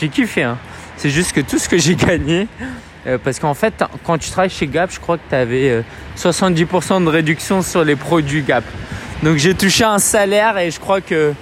J'ai 0.00 0.08
kiffé. 0.08 0.42
Hein. 0.42 0.58
C'est 0.98 1.10
juste 1.10 1.32
que 1.32 1.40
tout 1.40 1.58
ce 1.58 1.68
que 1.68 1.78
j'ai 1.78 1.94
gagné, 1.94 2.48
euh, 3.06 3.18
parce 3.22 3.38
qu'en 3.38 3.54
fait, 3.54 3.84
quand 4.04 4.18
tu 4.18 4.30
travailles 4.30 4.50
chez 4.50 4.66
Gap, 4.66 4.90
je 4.92 4.98
crois 4.98 5.16
que 5.16 5.22
tu 5.28 5.34
avais 5.34 5.84
70% 6.16 7.04
de 7.04 7.08
réduction 7.08 7.62
sur 7.62 7.84
les 7.84 7.94
produits 7.94 8.42
Gap. 8.42 8.64
Donc 9.22 9.36
j'ai 9.36 9.54
touché 9.54 9.84
un 9.84 10.00
salaire 10.00 10.58
et 10.58 10.72
je 10.72 10.80
crois 10.80 11.00
que 11.00 11.32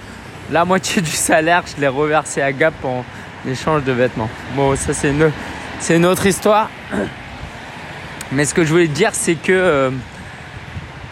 la 0.51 0.63
moitié 0.63 1.01
du 1.01 1.09
salaire, 1.09 1.63
je 1.75 1.81
l'ai 1.81 1.87
reversé 1.87 2.39
à 2.39 2.51
Gap 2.51 2.75
en 2.83 3.03
échange 3.49 3.83
de 3.83 3.91
vêtements. 3.91 4.29
Bon, 4.55 4.75
ça 4.75 4.93
c'est 4.93 5.09
une, 5.09 6.05
autre 6.05 6.27
histoire. 6.27 6.69
Mais 8.31 8.45
ce 8.45 8.53
que 8.53 8.63
je 8.63 8.69
voulais 8.69 8.87
dire, 8.87 9.09
c'est 9.13 9.35
que... 9.35 9.51
Euh, 9.51 9.89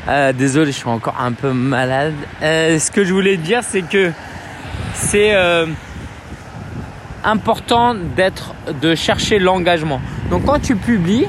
euh, 0.08 0.34
désolé, 0.34 0.72
je 0.72 0.78
suis 0.78 0.88
encore 0.88 1.16
un 1.20 1.32
peu 1.32 1.52
malade. 1.52 2.14
Ce 2.42 2.92
que 2.92 3.04
je 3.04 3.12
voulais 3.12 3.38
dire, 3.38 3.62
c'est 3.64 3.82
que 3.82 4.12
c'est 4.94 5.34
important 7.26 7.96
d'être, 7.96 8.54
de 8.82 8.96
chercher 8.96 9.40
l'engagement. 9.40 10.02
Donc 10.30 10.46
quand 10.46 10.60
tu 10.60 10.76
publies, 10.76 11.28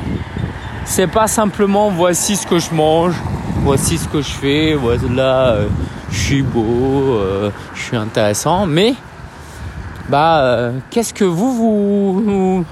c'est 0.85 1.07
pas 1.07 1.27
simplement 1.27 1.91
voici 1.91 2.37
ce 2.37 2.47
que 2.47 2.59
je 2.59 2.73
mange, 2.73 3.15
voici 3.63 3.99
ce 3.99 4.09
que 4.09 4.23
je 4.23 4.31
fais, 4.31 4.75
voilà, 4.75 5.57
je 6.11 6.19
suis 6.19 6.43
beau, 6.43 7.21
je 7.75 7.81
suis 7.83 7.97
intéressant, 7.97 8.67
mais 8.67 8.95
bah 10.09 10.71
qu'est-ce 10.91 11.13
que 11.13 11.25
vous 11.25 11.53
vous 11.53 12.65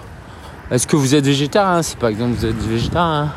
est-ce 0.71 0.87
que 0.87 0.97
vous 0.97 1.15
êtes 1.15 1.27
végétarien 1.27 1.83
Si 1.83 1.95
par 1.95 2.09
exemple 2.09 2.33
vous 2.33 2.47
êtes 2.47 2.57
végétarien, 2.57 3.33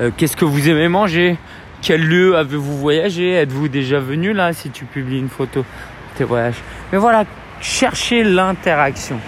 euh, 0.00 0.10
qu'est-ce 0.16 0.36
que 0.36 0.44
vous 0.44 0.68
aimez 0.68 0.86
manger? 0.86 1.36
Quel 1.82 2.02
lieu 2.02 2.36
avez-vous 2.36 2.78
voyagé? 2.78 3.32
Êtes-vous 3.32 3.68
déjà 3.68 3.98
venu 3.98 4.32
là 4.32 4.52
si 4.52 4.70
tu 4.70 4.84
publies 4.84 5.18
une 5.18 5.28
photo 5.28 5.60
de 5.60 6.18
tes 6.18 6.24
voyages? 6.24 6.62
Mais 6.92 6.98
voilà, 6.98 7.24
cherchez 7.60 8.24
l'interaction. 8.24 9.20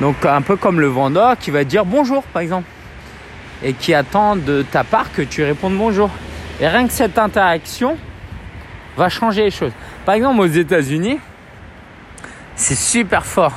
Donc 0.00 0.24
un 0.24 0.42
peu 0.42 0.56
comme 0.56 0.80
le 0.80 0.88
vendeur 0.88 1.38
qui 1.38 1.50
va 1.50 1.64
dire 1.64 1.84
bonjour 1.84 2.22
par 2.24 2.42
exemple 2.42 2.68
et 3.62 3.72
qui 3.72 3.94
attend 3.94 4.36
de 4.36 4.62
ta 4.62 4.84
part 4.84 5.12
que 5.12 5.22
tu 5.22 5.42
répondes 5.44 5.76
bonjour. 5.76 6.10
Et 6.60 6.68
rien 6.68 6.86
que 6.86 6.92
cette 6.92 7.18
interaction 7.18 7.96
va 8.96 9.08
changer 9.08 9.44
les 9.44 9.50
choses. 9.50 9.72
Par 10.04 10.14
exemple 10.14 10.40
aux 10.40 10.46
États-Unis, 10.46 11.18
c'est 12.56 12.76
super 12.76 13.24
fort. 13.24 13.54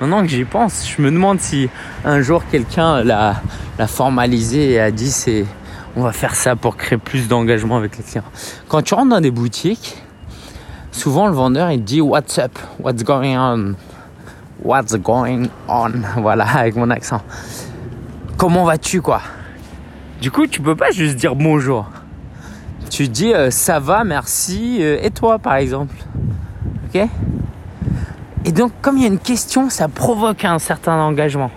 Maintenant 0.00 0.22
que 0.22 0.28
j'y 0.28 0.44
pense, 0.44 0.88
je 0.88 1.02
me 1.02 1.10
demande 1.10 1.40
si 1.40 1.68
un 2.04 2.20
jour 2.20 2.44
quelqu'un 2.50 3.02
l'a, 3.02 3.42
formalisé 3.86 4.72
et 4.72 4.80
a 4.80 4.90
dit 4.90 5.10
c'est 5.10 5.44
on 5.96 6.02
va 6.02 6.12
faire 6.12 6.34
ça 6.34 6.54
pour 6.54 6.76
créer 6.76 6.98
plus 6.98 7.26
d'engagement 7.26 7.76
avec 7.76 7.96
les 7.96 8.04
clients. 8.04 8.24
Quand 8.68 8.82
tu 8.82 8.94
rentres 8.94 9.08
dans 9.08 9.20
des 9.20 9.32
boutiques, 9.32 9.96
souvent 10.98 11.28
le 11.28 11.32
vendeur 11.32 11.70
il 11.70 11.84
dit 11.84 12.00
what's 12.00 12.38
up, 12.38 12.58
what's 12.80 13.04
going 13.04 13.36
on, 13.36 13.74
what's 14.62 14.94
going 14.96 15.46
on, 15.68 15.92
voilà 16.16 16.44
avec 16.44 16.76
mon 16.76 16.90
accent. 16.90 17.22
Comment 18.36 18.64
vas-tu 18.64 19.00
quoi? 19.00 19.20
Du 20.20 20.30
coup 20.30 20.46
tu 20.46 20.60
peux 20.60 20.76
pas 20.76 20.90
juste 20.90 21.16
dire 21.16 21.36
bonjour. 21.36 21.86
Tu 22.90 23.08
dis 23.08 23.32
euh, 23.32 23.50
ça 23.50 23.78
va, 23.78 24.02
merci 24.02 24.78
euh, 24.80 24.98
et 25.02 25.10
toi 25.10 25.38
par 25.38 25.54
exemple? 25.54 25.94
Ok? 26.86 27.08
Et 28.44 28.52
donc, 28.52 28.72
comme 28.80 28.96
il 28.96 29.02
y 29.02 29.04
a 29.04 29.08
une 29.08 29.18
question, 29.18 29.68
ça 29.68 29.88
provoque 29.88 30.44
un 30.44 30.58
certain 30.58 30.94
engagement. 30.94 31.50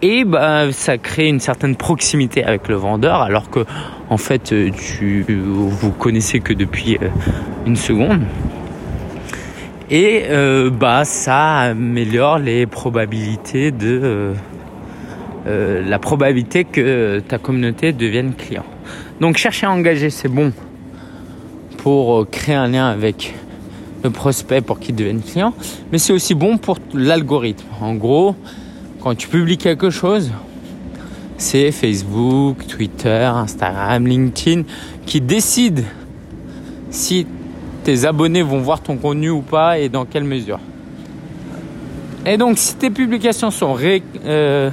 Et 0.00 0.24
bah, 0.24 0.72
ça 0.72 0.96
crée 0.96 1.28
une 1.28 1.38
certaine 1.38 1.76
proximité 1.76 2.42
avec 2.42 2.66
le 2.68 2.76
vendeur, 2.76 3.20
alors 3.20 3.50
que 3.50 3.66
en 4.12 4.18
fait, 4.18 4.52
euh, 4.52 4.70
tu 4.70 5.24
vous 5.26 5.90
connaissez 5.90 6.40
que 6.40 6.52
depuis 6.52 6.98
euh, 7.00 7.08
une 7.64 7.76
seconde. 7.76 8.20
Et 9.88 10.24
euh, 10.28 10.68
bah, 10.68 11.06
ça 11.06 11.60
améliore 11.60 12.38
les 12.38 12.66
probabilités 12.66 13.70
de 13.70 14.34
la 15.44 15.98
probabilité 15.98 16.64
que 16.64 17.20
ta 17.26 17.38
communauté 17.38 17.92
devienne 17.92 18.34
client. 18.34 18.64
Donc, 19.20 19.38
chercher 19.38 19.66
à 19.66 19.72
engager, 19.72 20.08
c'est 20.08 20.28
bon 20.28 20.52
pour 21.78 22.28
créer 22.30 22.54
un 22.54 22.68
lien 22.68 22.88
avec 22.88 23.34
le 24.04 24.10
prospect 24.10 24.60
pour 24.60 24.78
qu'il 24.78 24.94
devienne 24.94 25.20
client, 25.20 25.52
mais 25.90 25.98
c'est 25.98 26.12
aussi 26.12 26.34
bon 26.34 26.58
pour 26.58 26.78
l'algorithme. 26.94 27.66
En 27.80 27.94
gros, 27.94 28.36
quand 29.00 29.16
tu 29.16 29.26
publies 29.26 29.58
quelque 29.58 29.90
chose, 29.90 30.30
c'est 31.42 31.72
Facebook, 31.72 32.66
Twitter, 32.68 33.24
Instagram, 33.24 34.06
LinkedIn 34.06 34.62
qui 35.04 35.20
décident 35.20 35.82
si 36.88 37.26
tes 37.82 38.04
abonnés 38.04 38.42
vont 38.42 38.60
voir 38.60 38.80
ton 38.80 38.96
contenu 38.96 39.30
ou 39.30 39.40
pas 39.42 39.78
et 39.78 39.88
dans 39.88 40.04
quelle 40.04 40.22
mesure. 40.22 40.60
Et 42.24 42.36
donc, 42.36 42.58
si 42.58 42.76
tes 42.76 42.90
publications 42.90 43.50
sont 43.50 43.76
euh, 44.24 44.70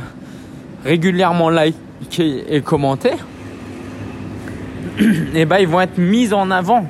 régulièrement 0.86 1.50
likées 1.50 2.46
et 2.48 2.62
commentées, 2.62 3.18
et 5.00 5.06
eh 5.34 5.46
ben, 5.46 5.58
ils 5.58 5.68
vont 5.68 5.82
être 5.82 5.98
mis 5.98 6.32
en 6.36 6.52
avant 6.52 6.86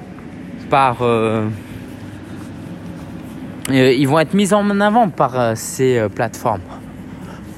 par 5.09 5.55
ces 5.55 6.05
plateformes. 6.13 6.61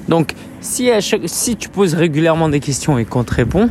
Donc, 0.07 0.35
si, 0.61 0.89
si 1.25 1.55
tu 1.57 1.69
poses 1.69 1.93
régulièrement 1.95 2.49
des 2.49 2.59
questions 2.59 2.97
et 2.97 3.05
qu'on 3.05 3.23
te 3.23 3.33
répond, 3.33 3.69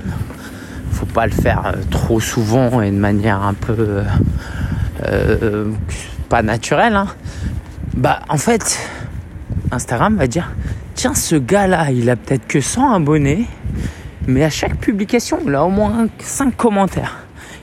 faut 0.92 1.06
pas 1.06 1.26
le 1.26 1.32
faire 1.32 1.74
trop 1.90 2.20
souvent 2.20 2.82
et 2.82 2.90
de 2.90 2.96
manière 2.96 3.42
un 3.42 3.54
peu 3.54 4.02
pas 6.28 6.42
naturelle. 6.42 6.94
Hein. 6.94 7.08
Bah, 7.94 8.20
en 8.28 8.36
fait, 8.36 8.78
Instagram 9.72 10.16
va 10.16 10.26
dire 10.26 10.50
tiens, 10.94 11.14
ce 11.14 11.36
gars-là, 11.36 11.90
il 11.92 12.10
a 12.10 12.16
peut-être 12.16 12.46
que 12.46 12.60
100 12.60 12.92
abonnés, 12.92 13.46
mais 14.26 14.44
à 14.44 14.50
chaque 14.50 14.76
publication, 14.76 15.38
il 15.46 15.54
a 15.54 15.64
au 15.64 15.70
moins 15.70 16.08
5 16.18 16.54
commentaires. 16.54 17.20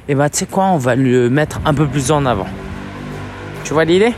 Et 0.10 0.16
bah, 0.16 0.28
tu 0.30 0.40
sais 0.40 0.46
quoi, 0.48 0.66
on 0.66 0.78
va 0.78 0.96
le 0.96 1.30
mettre 1.30 1.60
un 1.66 1.74
peu 1.74 1.86
plus 1.86 2.12
en 2.12 2.26
avant. 2.26 2.48
Tu 3.63 3.74
vois 3.74 3.86
l'idée? 3.86 4.13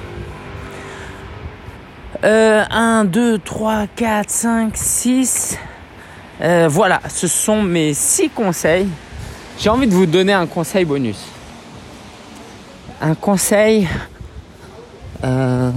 1, 2.24 3.06
2, 3.06 3.40
3, 3.40 3.88
4, 3.96 4.30
5, 4.30 4.72
6. 4.76 5.58
voilà, 6.68 7.02
ce 7.08 7.28
sont 7.28 7.62
mes 7.62 7.94
6 7.94 8.30
conseils. 8.30 8.88
J'ai 9.60 9.70
envie 9.70 9.88
de 9.88 9.94
vous 9.94 10.06
donner 10.06 10.32
un 10.32 10.48
conseil 10.48 10.86
bonus. 10.86 11.20
Un 13.02 13.14
conseil 13.14 13.88
euh, 15.26 15.72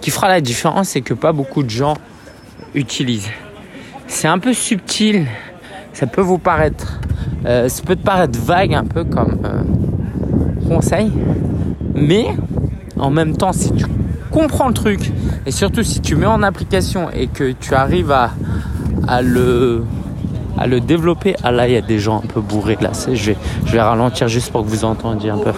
qui 0.00 0.10
fera 0.10 0.28
la 0.28 0.40
différence 0.40 0.96
et 0.96 1.02
que 1.02 1.12
pas 1.12 1.32
beaucoup 1.32 1.62
de 1.62 1.68
gens 1.68 1.94
utilisent. 2.74 3.28
C'est 4.06 4.26
un 4.26 4.38
peu 4.38 4.54
subtil, 4.54 5.26
ça 5.92 6.06
peut 6.06 6.22
vous 6.22 6.38
paraître, 6.38 6.98
euh, 7.44 7.68
ça 7.68 7.82
peut 7.82 7.96
paraître 7.96 8.38
vague 8.38 8.74
un 8.74 8.84
peu 8.84 9.04
comme 9.04 9.38
euh, 9.44 9.62
conseil, 10.66 11.12
mais 11.94 12.26
en 12.96 13.10
même 13.10 13.36
temps, 13.36 13.52
si 13.52 13.70
tu 13.72 13.86
comprends 14.32 14.68
le 14.68 14.74
truc 14.74 15.12
et 15.46 15.50
surtout 15.50 15.82
si 15.82 16.00
tu 16.00 16.16
mets 16.16 16.26
en 16.26 16.42
application 16.42 17.10
et 17.10 17.28
que 17.28 17.52
tu 17.52 17.74
arrives 17.74 18.10
à, 18.10 18.30
le 19.22 19.84
développer. 20.80 21.36
Ah 21.44 21.52
là, 21.52 21.68
il 21.68 21.74
y 21.74 21.76
a 21.76 21.82
des 21.82 21.98
gens 21.98 22.22
un 22.24 22.26
peu 22.26 22.40
bourrés 22.40 22.78
là. 22.80 22.90
Je 23.06 23.26
vais, 23.32 23.36
je 23.66 23.72
vais 23.72 23.80
ralentir 23.80 24.28
juste 24.28 24.50
pour 24.50 24.64
que 24.64 24.68
vous 24.68 24.84
entendiez 24.84 25.30
un 25.30 25.38
peu. 25.38 25.52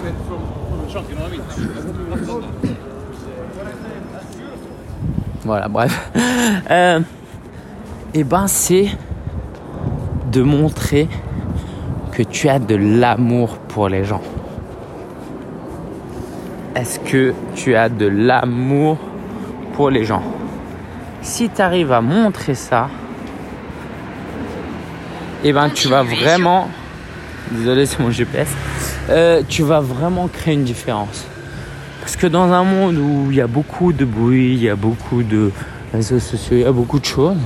Voilà, 5.43 5.67
bref. 5.67 6.11
Euh, 6.71 6.99
et 8.13 8.19
eh 8.19 8.23
ben, 8.23 8.47
c'est 8.47 8.87
de 10.31 10.41
montrer 10.41 11.07
que 12.11 12.23
tu 12.23 12.49
as 12.49 12.59
de 12.59 12.75
l'amour 12.75 13.57
pour 13.67 13.89
les 13.89 14.03
gens. 14.03 14.21
Est-ce 16.75 16.99
que 16.99 17.33
tu 17.55 17.73
as 17.73 17.87
de 17.87 18.05
l'amour 18.05 18.97
pour 19.75 19.89
les 19.89 20.03
gens? 20.03 20.21
Si 21.21 21.49
tu 21.49 21.61
arrives 21.61 21.93
à 21.93 22.01
montrer 22.01 22.53
ça, 22.53 22.89
eh 25.45 25.53
ben 25.53 25.69
tu 25.69 25.87
vas 25.87 26.03
vraiment, 26.03 26.67
désolé 27.49 27.85
c'est 27.85 28.01
mon 28.01 28.11
GPS, 28.11 28.49
euh, 29.09 29.41
tu 29.47 29.63
vas 29.63 29.79
vraiment 29.79 30.27
créer 30.27 30.55
une 30.55 30.65
différence. 30.65 31.23
Parce 32.01 32.17
que 32.17 32.27
dans 32.27 32.51
un 32.51 32.65
monde 32.65 32.97
où 32.97 33.27
il 33.31 33.37
y 33.37 33.41
a 33.41 33.47
beaucoup 33.47 33.93
de 33.93 34.03
bruit, 34.03 34.55
il 34.55 34.63
y 34.63 34.69
a 34.69 34.75
beaucoup 34.75 35.23
de 35.23 35.51
réseaux 35.93 36.19
sociaux, 36.19 36.57
il 36.57 36.63
y 36.63 36.65
a 36.65 36.73
beaucoup 36.73 36.99
de 36.99 37.05
choses, 37.05 37.37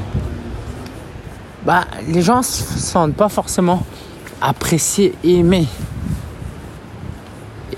bah 1.68 1.86
les 2.08 2.24
gens 2.24 2.42
se 2.42 2.63
sentent 2.63 3.13
pas 3.13 3.30
forcément 3.30 3.86
appréciés 4.42 5.13
et 5.24 5.38
aimés. 5.38 5.68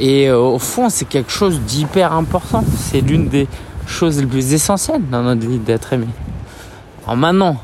Et 0.02 0.28
euh, 0.28 0.40
au 0.40 0.58
fond, 0.58 0.90
c'est 0.90 1.06
quelque 1.06 1.32
chose 1.32 1.62
d'hyper 1.62 2.12
important. 2.12 2.64
C'est 2.76 3.02
l'une 3.02 3.30
des 3.30 3.48
choses 3.86 4.20
les 4.20 4.26
plus 4.26 4.52
essentielles 4.52 5.08
dans 5.12 5.22
notre 5.22 5.48
vie 5.48 5.60
d'être 5.60 5.94
aimé. 5.94 6.08
Alors 7.06 7.18
maintenant, 7.18 7.58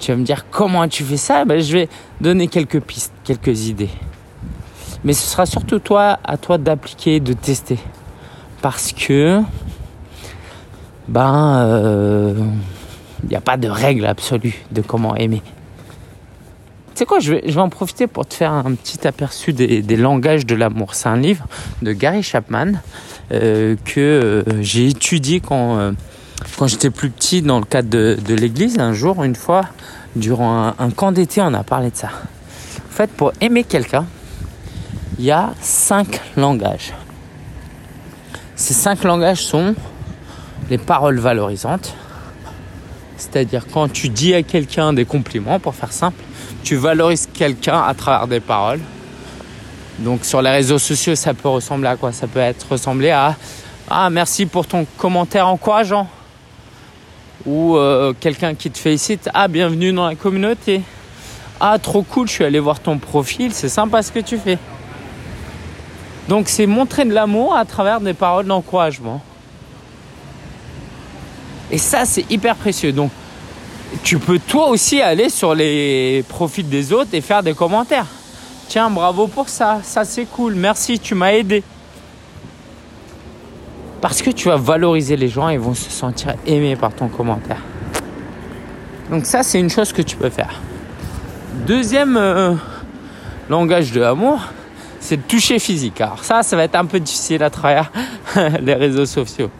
tu 0.00 0.10
vas 0.10 0.16
me 0.16 0.24
dire 0.24 0.46
comment 0.50 0.88
tu 0.88 1.04
fais 1.04 1.18
ça? 1.18 1.44
Ben, 1.44 1.60
Je 1.60 1.70
vais 1.74 1.88
donner 2.18 2.48
quelques 2.48 2.80
pistes, 2.80 3.12
quelques 3.24 3.66
idées. 3.66 3.90
Mais 5.04 5.12
ce 5.12 5.28
sera 5.28 5.44
surtout 5.44 5.78
toi, 5.80 6.18
à 6.24 6.38
toi 6.38 6.56
d'appliquer, 6.56 7.20
de 7.20 7.34
tester. 7.34 7.78
Parce 8.62 8.92
que 8.92 9.42
ben, 11.08 11.62
il 11.62 11.70
euh, 11.74 12.34
n'y 13.28 13.36
a 13.36 13.42
pas 13.42 13.58
de 13.58 13.68
règle 13.68 14.06
absolue 14.06 14.64
de 14.72 14.80
comment 14.80 15.14
aimer. 15.14 15.42
Sais 16.98 17.06
quoi, 17.06 17.20
je 17.20 17.34
vais, 17.34 17.56
en 17.58 17.68
profiter 17.68 18.08
pour 18.08 18.26
te 18.26 18.34
faire 18.34 18.50
un 18.50 18.74
petit 18.74 19.06
aperçu 19.06 19.52
des, 19.52 19.96
langages 19.96 20.44
de 20.44 20.56
l'amour. 20.56 20.96
C'est 20.96 21.08
un 21.08 21.16
livre 21.16 21.46
de 21.80 21.92
Gary 21.92 22.24
Chapman 22.24 22.72
euh, 23.30 23.76
que 23.84 24.00
euh, 24.00 24.42
j'ai 24.62 24.88
étudié 24.88 25.38
quand, 25.38 25.94
quand 26.58 26.66
j'étais 26.66 26.90
plus 26.90 27.10
petit 27.10 27.40
dans 27.40 27.60
le 27.60 27.64
cadre 27.64 27.88
de 27.88 28.34
l'église. 28.34 28.80
Un 28.80 28.94
jour, 28.94 29.22
une 29.22 29.36
fois, 29.36 29.66
durant 30.16 30.74
un, 30.76 30.90
camp 30.90 31.12
d'été, 31.12 31.40
on 31.40 31.54
a 31.54 31.62
parlé 31.62 31.92
de 31.92 31.96
ça. 31.96 32.08
En 32.08 32.92
fait, 32.92 33.12
pour 33.12 33.32
aimer 33.40 33.62
quelqu'un, 33.62 34.04
il 35.20 35.24
y 35.24 35.30
a 35.30 35.50
cinq 35.60 36.20
langages. 36.36 36.94
Ces 38.56 38.74
cinq 38.74 39.04
langages 39.04 39.44
sont 39.44 39.76
les 40.68 40.78
paroles 40.78 41.20
valorisantes. 41.20 41.94
C'est-à-dire 43.16 43.66
quand 43.72 43.86
tu 43.86 44.08
dis 44.08 44.34
à 44.34 44.42
quelqu'un 44.42 44.92
des 44.92 45.04
compliments, 45.04 45.60
pour 45.60 45.76
faire 45.76 45.92
simple, 45.92 46.24
tu 46.62 46.76
valorises 46.76 47.28
quelqu'un 47.32 47.82
à 47.82 47.94
travers 47.94 48.26
des 48.26 48.40
paroles. 48.40 48.80
Donc 49.98 50.24
sur 50.24 50.42
les 50.42 50.50
réseaux 50.50 50.78
sociaux, 50.78 51.14
ça 51.14 51.34
peut 51.34 51.48
ressembler 51.48 51.88
à 51.88 51.96
quoi? 51.96 52.12
Ça 52.12 52.26
peut 52.26 52.40
être 52.40 52.66
ressemblé 52.70 53.10
à 53.10 53.36
Ah 53.90 54.10
merci 54.10 54.46
pour 54.46 54.66
ton 54.66 54.86
commentaire 54.96 55.48
encourageant. 55.48 56.08
Ou 57.46 57.76
euh, 57.76 58.12
quelqu'un 58.18 58.54
qui 58.54 58.70
te 58.70 58.78
félicite 58.78 59.28
Ah 59.34 59.48
bienvenue 59.48 59.92
dans 59.92 60.06
la 60.06 60.14
communauté. 60.14 60.82
Ah 61.60 61.78
trop 61.78 62.02
cool, 62.02 62.28
je 62.28 62.34
suis 62.34 62.44
allé 62.44 62.60
voir 62.60 62.80
ton 62.80 62.98
profil, 62.98 63.52
c'est 63.52 63.68
sympa 63.68 64.02
ce 64.02 64.12
que 64.12 64.20
tu 64.20 64.38
fais. 64.38 64.58
Donc 66.28 66.48
c'est 66.48 66.66
montrer 66.66 67.04
de 67.04 67.12
l'amour 67.12 67.56
à 67.56 67.64
travers 67.64 68.00
des 68.00 68.14
paroles 68.14 68.46
d'encouragement. 68.46 69.22
Et 71.70 71.78
ça, 71.78 72.04
c'est 72.04 72.30
hyper 72.30 72.56
précieux. 72.56 72.92
Donc, 72.92 73.10
tu 74.02 74.18
peux 74.18 74.38
toi 74.38 74.68
aussi 74.68 75.00
aller 75.00 75.28
sur 75.28 75.54
les 75.54 76.24
profils 76.28 76.68
des 76.68 76.92
autres 76.92 77.10
et 77.12 77.20
faire 77.20 77.42
des 77.42 77.54
commentaires. 77.54 78.06
Tiens, 78.68 78.90
bravo 78.90 79.26
pour 79.26 79.48
ça, 79.48 79.80
ça 79.82 80.04
c'est 80.04 80.26
cool, 80.26 80.54
merci, 80.54 80.98
tu 80.98 81.14
m'as 81.14 81.32
aidé. 81.32 81.62
Parce 84.00 84.22
que 84.22 84.30
tu 84.30 84.48
vas 84.48 84.56
valoriser 84.56 85.16
les 85.16 85.28
gens 85.28 85.48
et 85.48 85.54
ils 85.54 85.58
vont 85.58 85.74
se 85.74 85.90
sentir 85.90 86.34
aimés 86.46 86.76
par 86.76 86.92
ton 86.92 87.08
commentaire. 87.08 87.62
Donc 89.10 89.24
ça, 89.24 89.42
c'est 89.42 89.58
une 89.58 89.70
chose 89.70 89.92
que 89.92 90.02
tu 90.02 90.16
peux 90.16 90.30
faire. 90.30 90.60
Deuxième 91.66 92.16
euh, 92.16 92.54
langage 93.48 93.90
de 93.90 94.00
l'amour, 94.00 94.40
c'est 95.00 95.16
le 95.16 95.22
toucher 95.22 95.58
physique. 95.58 96.00
Alors 96.00 96.22
ça, 96.22 96.42
ça 96.42 96.54
va 96.54 96.64
être 96.64 96.76
un 96.76 96.84
peu 96.84 97.00
difficile 97.00 97.42
à 97.42 97.50
travers 97.50 97.90
les 98.60 98.74
réseaux 98.74 99.06
sociaux 99.06 99.50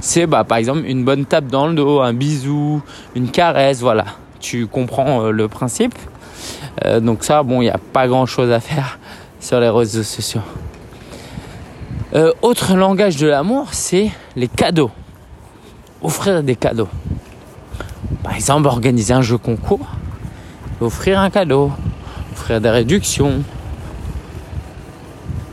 c'est 0.00 0.26
bah, 0.26 0.44
par 0.44 0.58
exemple 0.58 0.84
une 0.86 1.04
bonne 1.04 1.26
tape 1.26 1.46
dans 1.46 1.66
le 1.66 1.74
dos, 1.74 2.00
un 2.00 2.14
bisou, 2.14 2.82
une 3.14 3.30
caresse, 3.30 3.80
voilà. 3.80 4.06
Tu 4.40 4.66
comprends 4.66 5.26
euh, 5.26 5.30
le 5.30 5.48
principe. 5.48 5.94
Euh, 6.84 7.00
donc 7.00 7.22
ça, 7.22 7.42
bon, 7.42 7.60
il 7.60 7.66
n'y 7.66 7.70
a 7.70 7.78
pas 7.92 8.08
grand-chose 8.08 8.50
à 8.50 8.60
faire 8.60 8.98
sur 9.40 9.60
les 9.60 9.68
réseaux 9.68 10.02
sociaux. 10.02 10.40
Euh, 12.14 12.32
autre 12.42 12.74
langage 12.74 13.16
de 13.16 13.26
l'amour, 13.26 13.68
c'est 13.72 14.10
les 14.36 14.48
cadeaux. 14.48 14.90
Offrir 16.02 16.42
des 16.42 16.56
cadeaux. 16.56 16.88
Par 18.22 18.34
exemple, 18.34 18.66
organiser 18.66 19.12
un 19.12 19.22
jeu 19.22 19.36
concours, 19.36 19.86
offrir 20.80 21.20
un 21.20 21.30
cadeau, 21.30 21.70
offrir 22.32 22.60
des 22.60 22.70
réductions. 22.70 23.42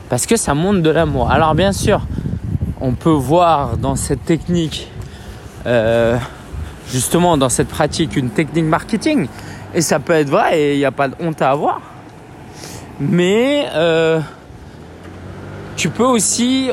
Parce 0.10 0.26
que 0.26 0.38
ça 0.38 0.54
montre 0.54 0.80
de 0.80 0.90
l'amour. 0.90 1.30
Alors 1.30 1.54
bien 1.54 1.74
sûr, 1.74 2.02
on 2.82 2.94
peut 2.94 3.10
voir 3.10 3.78
dans 3.78 3.96
cette 3.96 4.26
technique, 4.26 4.90
euh, 5.66 6.18
justement 6.92 7.38
dans 7.38 7.50
cette 7.50 7.68
pratique, 7.68 8.16
une 8.16 8.30
technique 8.30 8.66
marketing. 8.66 9.28
Et 9.74 9.82
ça 9.82 10.00
peut 10.00 10.14
être 10.14 10.30
vrai 10.30 10.60
et 10.60 10.74
il 10.74 10.78
n'y 10.78 10.86
a 10.86 10.92
pas 10.92 11.08
de 11.08 11.16
honte 11.20 11.42
à 11.42 11.52
avoir. 11.52 11.82
Mais 13.00 13.68
euh, 13.74 14.20
tu 15.76 15.90
peux 15.90 16.06
aussi 16.06 16.70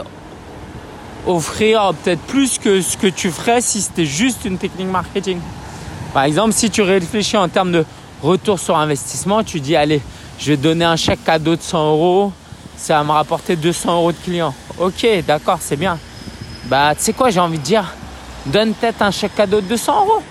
offrir 1.26 1.92
peut-être 2.02 2.20
plus 2.22 2.58
que 2.58 2.80
ce 2.80 2.96
que 2.96 3.06
tu 3.06 3.30
ferais 3.30 3.60
si 3.60 3.80
c'était 3.80 4.06
juste 4.06 4.44
une 4.44 4.58
technique 4.58 4.88
marketing. 4.88 5.38
Par 6.12 6.24
exemple, 6.24 6.52
si 6.52 6.70
tu 6.70 6.82
réfléchis 6.82 7.36
en 7.36 7.48
termes 7.48 7.72
de 7.72 7.84
retour 8.22 8.58
sur 8.58 8.76
investissement, 8.76 9.42
tu 9.42 9.60
dis 9.60 9.74
allez, 9.74 10.00
je 10.38 10.52
vais 10.52 10.56
donner 10.56 10.84
un 10.84 10.96
chèque 10.96 11.24
cadeau 11.24 11.56
de 11.56 11.62
100 11.62 11.90
euros, 11.90 12.32
ça 12.76 12.98
va 12.98 13.04
me 13.04 13.10
rapporter 13.10 13.56
200 13.56 13.96
euros 13.96 14.12
de 14.12 14.18
clients. 14.18 14.54
Ok, 14.78 15.06
d'accord, 15.26 15.58
c'est 15.60 15.76
bien. 15.76 15.98
Bah, 16.66 16.94
tu 16.96 17.02
sais 17.02 17.12
quoi, 17.12 17.30
j'ai 17.30 17.40
envie 17.40 17.58
de 17.58 17.62
dire, 17.62 17.94
donne 18.46 18.74
peut-être 18.74 19.02
un 19.02 19.10
chèque 19.10 19.34
cadeau 19.37 19.60
de 19.60 19.66
200 19.66 20.00
euros. 20.00 20.22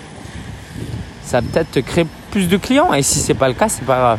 Ça 1.24 1.40
peut-être 1.40 1.70
te 1.70 1.80
créer 1.80 2.06
plus 2.30 2.48
de 2.48 2.56
clients. 2.58 2.92
Et 2.92 3.02
si 3.02 3.20
c'est 3.20 3.34
pas 3.34 3.48
le 3.48 3.54
cas, 3.54 3.68
c'est 3.68 3.84
pas 3.84 3.96
grave. 3.96 4.18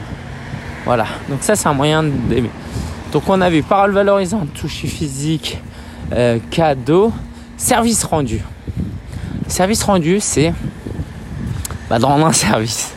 Voilà. 0.86 1.06
Donc 1.30 1.40
ça, 1.42 1.56
c'est 1.56 1.68
un 1.68 1.74
moyen 1.74 2.04
d'aimer. 2.04 2.50
Donc 3.12 3.24
on 3.28 3.40
a 3.40 3.50
vu 3.50 3.62
parole 3.62 3.92
valorisante, 3.92 4.54
toucher 4.54 4.88
physique, 4.88 5.60
euh, 6.12 6.40
cadeau, 6.50 7.14
service 7.56 8.04
rendu. 8.04 8.42
Service 9.48 9.84
rendu, 9.84 10.20
c'est 10.20 10.54
bah, 11.90 12.00
de 12.00 12.06
rendre 12.06 12.26
un 12.26 12.34
service. 12.34 12.92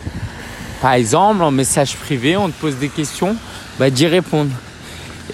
Par 0.81 0.93
exemple, 0.93 1.43
en 1.43 1.51
message 1.51 1.97
privé, 1.97 2.37
on 2.37 2.49
te 2.49 2.59
pose 2.61 2.77
des 2.77 2.89
questions, 2.89 3.37
bah, 3.79 3.91
d'y 3.91 4.07
répondre. 4.07 4.51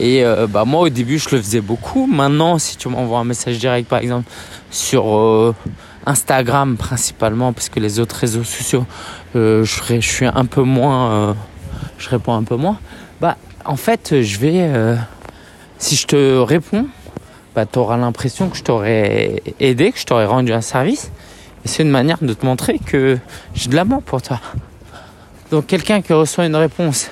Et 0.00 0.24
euh, 0.24 0.46
bah 0.46 0.64
moi 0.64 0.83
au 0.83 0.88
début 0.88 1.18
je 1.18 1.35
le 1.35 1.40
faisais 1.40 1.61
beaucoup. 1.61 2.07
Maintenant 2.07 2.59
si 2.59 2.76
tu 2.76 2.88
m'envoies 2.88 3.18
un 3.18 3.24
message 3.24 3.59
direct 3.59 3.88
par 3.88 4.00
exemple 4.00 4.28
sur 4.70 5.16
euh, 5.16 5.54
Instagram 6.07 6.76
principalement 6.76 7.52
parce 7.52 7.68
que 7.68 7.80
les 7.80 8.00
autres 8.00 8.16
réseaux 8.16 8.44
sociaux 8.44 8.87
euh, 9.37 9.64
je, 9.64 10.00
je, 10.00 10.09
suis 10.09 10.26
un 10.26 10.44
peu 10.46 10.62
moins 10.62 11.37
je 11.98 12.09
réponds 12.09 12.35
un 12.35 12.42
peu 12.42 12.57
moins. 12.57 12.78
Bah 13.20 13.37
en 13.64 13.76
fait 13.76 14.20
je 14.22 14.38
vais 14.38 14.70
si 15.78 15.96
je 15.96 16.07
te 16.07 16.38
réponds 16.38 16.87
bah 17.54 17.66
tu 17.66 17.78
auras 17.78 17.96
l'impression 17.96 18.48
que 18.48 18.57
je 18.57 18.64
t'aurais 18.64 19.42
aidé, 19.61 19.92
que 19.92 19.98
je 19.98 20.07
t'aurais 20.07 20.26
rendu 20.26 20.52
un 20.52 20.61
service. 20.61 21.12
Et 21.64 21.68
c'est 21.68 21.83
une 21.83 21.90
manière 21.90 22.18
de 22.20 22.35
te 22.35 22.44
montrer 22.44 22.78
que 22.78 23.18
j'ai 23.54 23.70
de 23.70 23.76
l'amour 23.76 24.02
pour 24.02 24.20
toi. 24.20 24.40
Donc 25.50 25.66
quelqu'un 25.66 26.02
qui 26.02 26.12
reçoit 26.12 26.46
une 26.46 26.57
réponse 26.57 27.11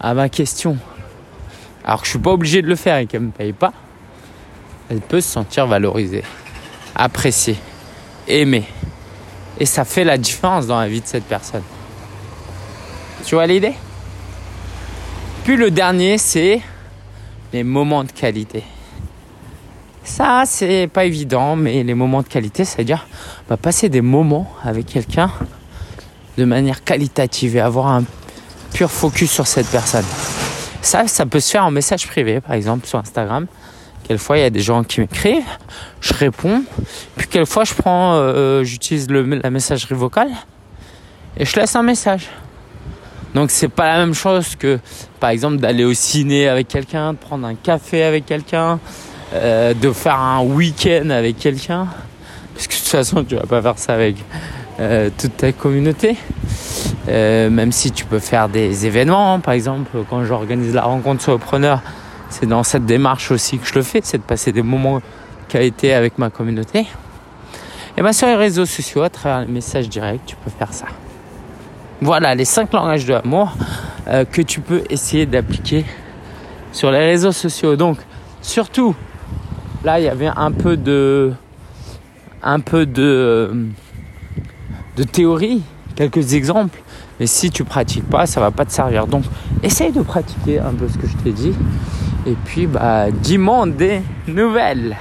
à 0.00 0.14
ma 0.14 0.28
question 0.28 0.78
alors 1.86 2.00
que 2.00 2.06
je 2.06 2.10
suis 2.10 2.18
pas 2.18 2.32
obligé 2.32 2.62
de 2.62 2.66
le 2.66 2.74
faire 2.74 2.98
et 2.98 3.06
qu'elle 3.06 3.20
me 3.20 3.30
paye 3.30 3.52
pas, 3.52 3.72
elle 4.90 5.00
peut 5.00 5.20
se 5.20 5.30
sentir 5.30 5.66
valorisée, 5.66 6.24
appréciée, 6.94 7.56
aimée. 8.26 8.64
Et 9.58 9.66
ça 9.66 9.84
fait 9.84 10.04
la 10.04 10.18
différence 10.18 10.66
dans 10.66 10.78
la 10.78 10.88
vie 10.88 11.00
de 11.00 11.06
cette 11.06 11.24
personne. 11.24 11.62
Tu 13.24 13.36
vois 13.36 13.46
l'idée? 13.46 13.74
Puis 15.44 15.56
le 15.56 15.70
dernier, 15.70 16.18
c'est 16.18 16.60
les 17.52 17.62
moments 17.62 18.04
de 18.04 18.10
qualité. 18.10 18.64
Ça, 20.02 20.42
c'est 20.44 20.88
pas 20.92 21.04
évident, 21.04 21.56
mais 21.56 21.82
les 21.82 21.94
moments 21.94 22.22
de 22.22 22.28
qualité, 22.28 22.64
c'est-à-dire 22.64 23.06
passer 23.62 23.88
des 23.88 24.00
moments 24.00 24.52
avec 24.64 24.86
quelqu'un 24.86 25.30
de 26.36 26.44
manière 26.44 26.84
qualitative 26.84 27.56
et 27.56 27.60
avoir 27.60 27.88
un 27.88 28.04
pur 28.72 28.90
focus 28.90 29.30
sur 29.30 29.46
cette 29.46 29.68
personne. 29.68 30.04
Ça, 30.86 31.08
ça 31.08 31.26
peut 31.26 31.40
se 31.40 31.50
faire 31.50 31.64
en 31.64 31.72
message 31.72 32.06
privé, 32.06 32.40
par 32.40 32.52
exemple, 32.52 32.86
sur 32.86 33.00
Instagram. 33.00 33.48
Quelquefois, 34.06 34.38
il 34.38 34.42
y 34.42 34.44
a 34.44 34.50
des 34.50 34.60
gens 34.60 34.84
qui 34.84 35.00
m'écrivent, 35.00 35.42
je 36.00 36.14
réponds. 36.14 36.62
Puis 37.16 37.26
quelquefois, 37.26 37.64
je 37.64 37.74
prends, 37.74 38.14
euh, 38.14 38.62
j'utilise 38.62 39.08
la 39.10 39.50
messagerie 39.50 39.96
vocale 39.96 40.30
et 41.36 41.44
je 41.44 41.56
laisse 41.56 41.74
un 41.74 41.82
message. 41.82 42.28
Donc 43.34 43.50
c'est 43.50 43.66
pas 43.66 43.86
la 43.86 43.98
même 43.98 44.14
chose 44.14 44.54
que, 44.54 44.78
par 45.18 45.30
exemple, 45.30 45.56
d'aller 45.56 45.84
au 45.84 45.92
ciné 45.92 46.46
avec 46.46 46.68
quelqu'un, 46.68 47.14
de 47.14 47.18
prendre 47.18 47.48
un 47.48 47.56
café 47.56 48.04
avec 48.04 48.24
quelqu'un, 48.24 48.78
euh, 49.34 49.74
de 49.74 49.90
faire 49.90 50.20
un 50.20 50.42
week-end 50.42 51.10
avec 51.10 51.36
quelqu'un. 51.40 51.88
Parce 52.54 52.68
que 52.68 52.74
de 52.74 52.78
toute 52.78 52.86
façon, 52.86 53.24
tu 53.24 53.34
vas 53.34 53.42
pas 53.42 53.60
faire 53.60 53.78
ça 53.78 53.94
avec 53.94 54.18
euh, 54.78 55.10
toute 55.18 55.36
ta 55.36 55.50
communauté. 55.50 56.16
Euh, 57.08 57.50
même 57.50 57.72
si 57.72 57.92
tu 57.92 58.04
peux 58.04 58.18
faire 58.18 58.48
des 58.48 58.86
événements, 58.86 59.34
hein. 59.34 59.40
par 59.40 59.54
exemple, 59.54 59.90
quand 60.10 60.24
j'organise 60.24 60.74
la 60.74 60.82
rencontre 60.82 61.22
solopreneur, 61.22 61.80
c'est 62.30 62.46
dans 62.46 62.64
cette 62.64 62.84
démarche 62.84 63.30
aussi 63.30 63.58
que 63.58 63.66
je 63.66 63.74
le 63.74 63.82
fais, 63.82 64.00
c'est 64.02 64.18
de 64.18 64.22
passer 64.22 64.52
des 64.52 64.62
moments 64.62 65.00
qualité 65.48 65.94
avec 65.94 66.18
ma 66.18 66.30
communauté. 66.30 66.86
Et 67.96 68.02
bien 68.02 68.12
sur 68.12 68.26
les 68.26 68.34
réseaux 68.34 68.66
sociaux, 68.66 69.02
à 69.02 69.08
travers 69.08 69.46
les 69.46 69.52
messages 69.52 69.88
directs, 69.88 70.22
tu 70.26 70.36
peux 70.36 70.50
faire 70.50 70.72
ça. 70.72 70.86
Voilà 72.00 72.34
les 72.34 72.44
cinq 72.44 72.72
langages 72.72 73.06
de 73.06 73.14
l'amour 73.14 73.56
euh, 74.08 74.24
que 74.24 74.42
tu 74.42 74.60
peux 74.60 74.82
essayer 74.90 75.24
d'appliquer 75.24 75.84
sur 76.72 76.90
les 76.90 76.98
réseaux 76.98 77.32
sociaux. 77.32 77.76
Donc, 77.76 77.98
surtout, 78.42 78.94
là, 79.82 79.98
il 79.98 80.04
y 80.04 80.08
avait 80.08 80.30
un 80.36 80.52
peu 80.52 80.76
de, 80.76 81.32
un 82.42 82.60
peu 82.60 82.84
de, 82.84 83.66
de 84.96 85.02
théorie, 85.04 85.62
quelques 85.94 86.34
exemples. 86.34 86.78
Mais 87.18 87.26
si 87.26 87.50
tu 87.50 87.64
pratiques 87.64 88.08
pas, 88.08 88.26
ça 88.26 88.40
va 88.40 88.50
pas 88.50 88.64
te 88.64 88.72
servir. 88.72 89.06
Donc, 89.06 89.24
essaye 89.62 89.92
de 89.92 90.02
pratiquer 90.02 90.58
un 90.60 90.72
peu 90.72 90.88
ce 90.88 90.98
que 90.98 91.06
je 91.06 91.16
t'ai 91.16 91.32
dit. 91.32 91.54
Et 92.26 92.34
puis, 92.44 92.66
bah, 92.66 93.10
dis-moi 93.10 93.66
des 93.66 94.02
nouvelles. 94.26 94.96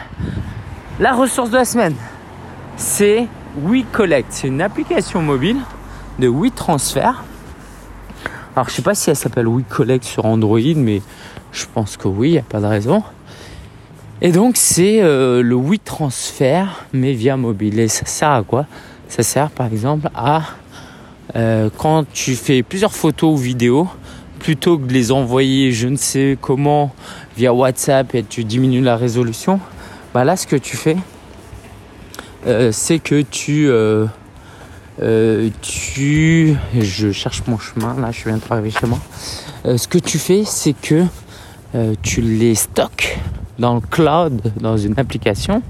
La 1.00 1.14
ressource 1.14 1.50
de 1.50 1.58
la 1.58 1.66
semaine. 1.66 1.96
c'est 2.78 3.28
WeCollect. 3.64 4.28
C'est 4.30 4.48
une 4.48 4.62
application 4.62 5.22
mobile 5.22 5.58
de 6.20 6.28
WeTransfer. 6.28 7.12
Alors, 8.56 8.70
je 8.70 8.76
sais 8.76 8.82
pas 8.82 8.96
si 8.96 9.10
elle 9.10 9.16
s'appelle 9.16 9.48
WeCollect 9.48 10.04
sur 10.04 10.26
Android, 10.26 10.60
mais 10.76 11.02
je 11.52 11.66
pense 11.74 11.98
que 11.98 12.08
oui, 12.08 12.30
il 12.30 12.32
n'y 12.34 12.38
a 12.38 12.44
pas 12.44 12.62
de 12.62 12.66
raison. 12.66 13.04
Et 14.22 14.32
donc, 14.32 14.56
c'est 14.56 15.02
euh, 15.02 15.42
le 15.42 15.56
WeTransfer, 15.56 16.66
mais 16.94 17.12
via 17.12 17.36
mobile. 17.36 17.80
Et 17.80 17.88
ça 17.90 18.06
sert 18.06 18.32
à 18.32 18.44
quoi? 18.44 18.66
Ça 19.10 19.24
sert, 19.24 19.50
par 19.52 19.68
exemple, 19.68 20.10
à 20.16 20.44
euh, 21.36 21.70
quand 21.76 22.06
tu 22.14 22.36
fais 22.36 22.62
plusieurs 22.62 22.94
photos 22.94 23.34
ou 23.34 23.38
vidéos, 23.38 23.90
plutôt 24.40 24.78
que 24.78 24.86
de 24.86 24.94
les 24.94 25.12
envoyer 25.12 25.72
je 25.72 25.88
ne 25.88 25.96
sais 25.96 26.38
comment 26.40 26.94
via 27.36 27.54
WhatsApp 27.54 28.14
et 28.14 28.24
tu 28.24 28.44
diminues 28.44 28.82
la 28.82 28.96
résolution, 28.96 29.60
bah 30.14 30.24
là 30.24 30.38
ce 30.38 30.46
que 30.46 30.56
tu 30.56 30.78
fais, 30.78 30.98
euh, 32.46 32.72
c'est 32.72 33.00
que 33.00 33.22
tu, 33.22 33.68
euh, 33.68 34.08
tu, 35.62 36.56
je 36.80 37.12
cherche 37.12 37.44
mon 37.48 37.58
chemin 37.58 38.00
là, 38.00 38.12
je 38.12 38.24
viens 38.26 38.38
d'arriver 38.38 38.72
chez 38.72 38.86
moi. 38.86 39.00
ce 39.66 39.88
que 39.88 39.98
tu 39.98 40.20
fais, 40.20 40.44
c'est 40.46 40.74
que 40.74 41.06
tu 42.02 42.22
les 42.22 42.56
stockes 42.56 43.20
dans 43.60 43.74
le 43.76 43.82
cloud, 43.82 44.54
dans 44.62 44.78
une 44.78 44.98
application, 44.98 45.62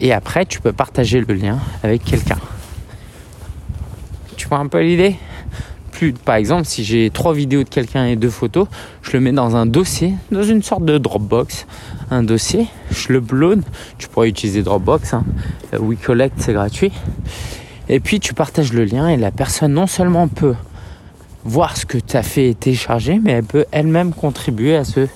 et 0.00 0.12
après 0.12 0.46
tu 0.46 0.60
peux 0.60 0.72
partager 0.72 1.20
le 1.20 1.34
lien 1.34 1.58
avec 1.82 2.04
quelqu'un 2.04 2.38
un 4.58 4.66
peu 4.66 4.82
l'idée 4.82 5.16
Plus, 5.92 6.12
par 6.12 6.36
exemple, 6.36 6.64
si 6.64 6.84
j'ai 6.84 7.10
trois 7.10 7.34
vidéos 7.34 7.62
de 7.62 7.68
quelqu'un 7.68 8.06
et 8.06 8.16
deux 8.16 8.30
photos, 8.30 8.66
je 9.02 9.12
le 9.12 9.20
mets 9.20 9.32
dans 9.32 9.56
un 9.56 9.66
dossier, 9.66 10.14
dans 10.30 10.42
une 10.42 10.62
sorte 10.62 10.84
de 10.84 10.98
Dropbox. 10.98 11.66
Un 12.10 12.22
dossier, 12.22 12.66
je 12.90 13.12
le 13.12 13.18
upload. 13.18 13.62
Tu 13.98 14.08
pourrais 14.08 14.28
utiliser 14.28 14.62
Dropbox. 14.62 15.14
Hein. 15.14 15.24
Euh, 15.74 15.78
WeCollect, 15.80 16.34
c'est 16.38 16.52
gratuit. 16.52 16.92
Et 17.88 18.00
puis 18.00 18.20
tu 18.20 18.34
partages 18.34 18.72
le 18.72 18.84
lien 18.84 19.08
et 19.08 19.16
la 19.16 19.30
personne 19.30 19.72
non 19.72 19.86
seulement 19.86 20.28
peut 20.28 20.54
voir 21.44 21.76
ce 21.76 21.86
que 21.86 21.98
tu 21.98 22.16
as 22.16 22.22
fait 22.22 22.50
et 22.50 22.54
télécharger, 22.54 23.20
mais 23.22 23.32
elle 23.32 23.44
peut 23.44 23.64
elle-même 23.72 24.12
contribuer 24.12 24.76
à 24.76 24.84
ce 24.84 25.08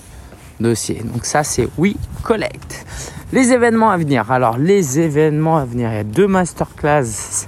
dossier. 0.61 1.01
Donc 1.05 1.25
ça, 1.25 1.45
c'est 1.45 1.69
WeCollect. 1.79 2.87
Les 3.33 3.53
événements 3.53 3.91
à 3.91 3.97
venir. 3.97 4.31
Alors, 4.31 4.59
les 4.59 5.01
événements 5.01 5.59
à 5.59 5.65
venir, 5.65 5.91
il 5.91 5.97
y 5.97 5.99
a 5.99 6.05
deux 6.05 6.27
masterclass 6.27 7.47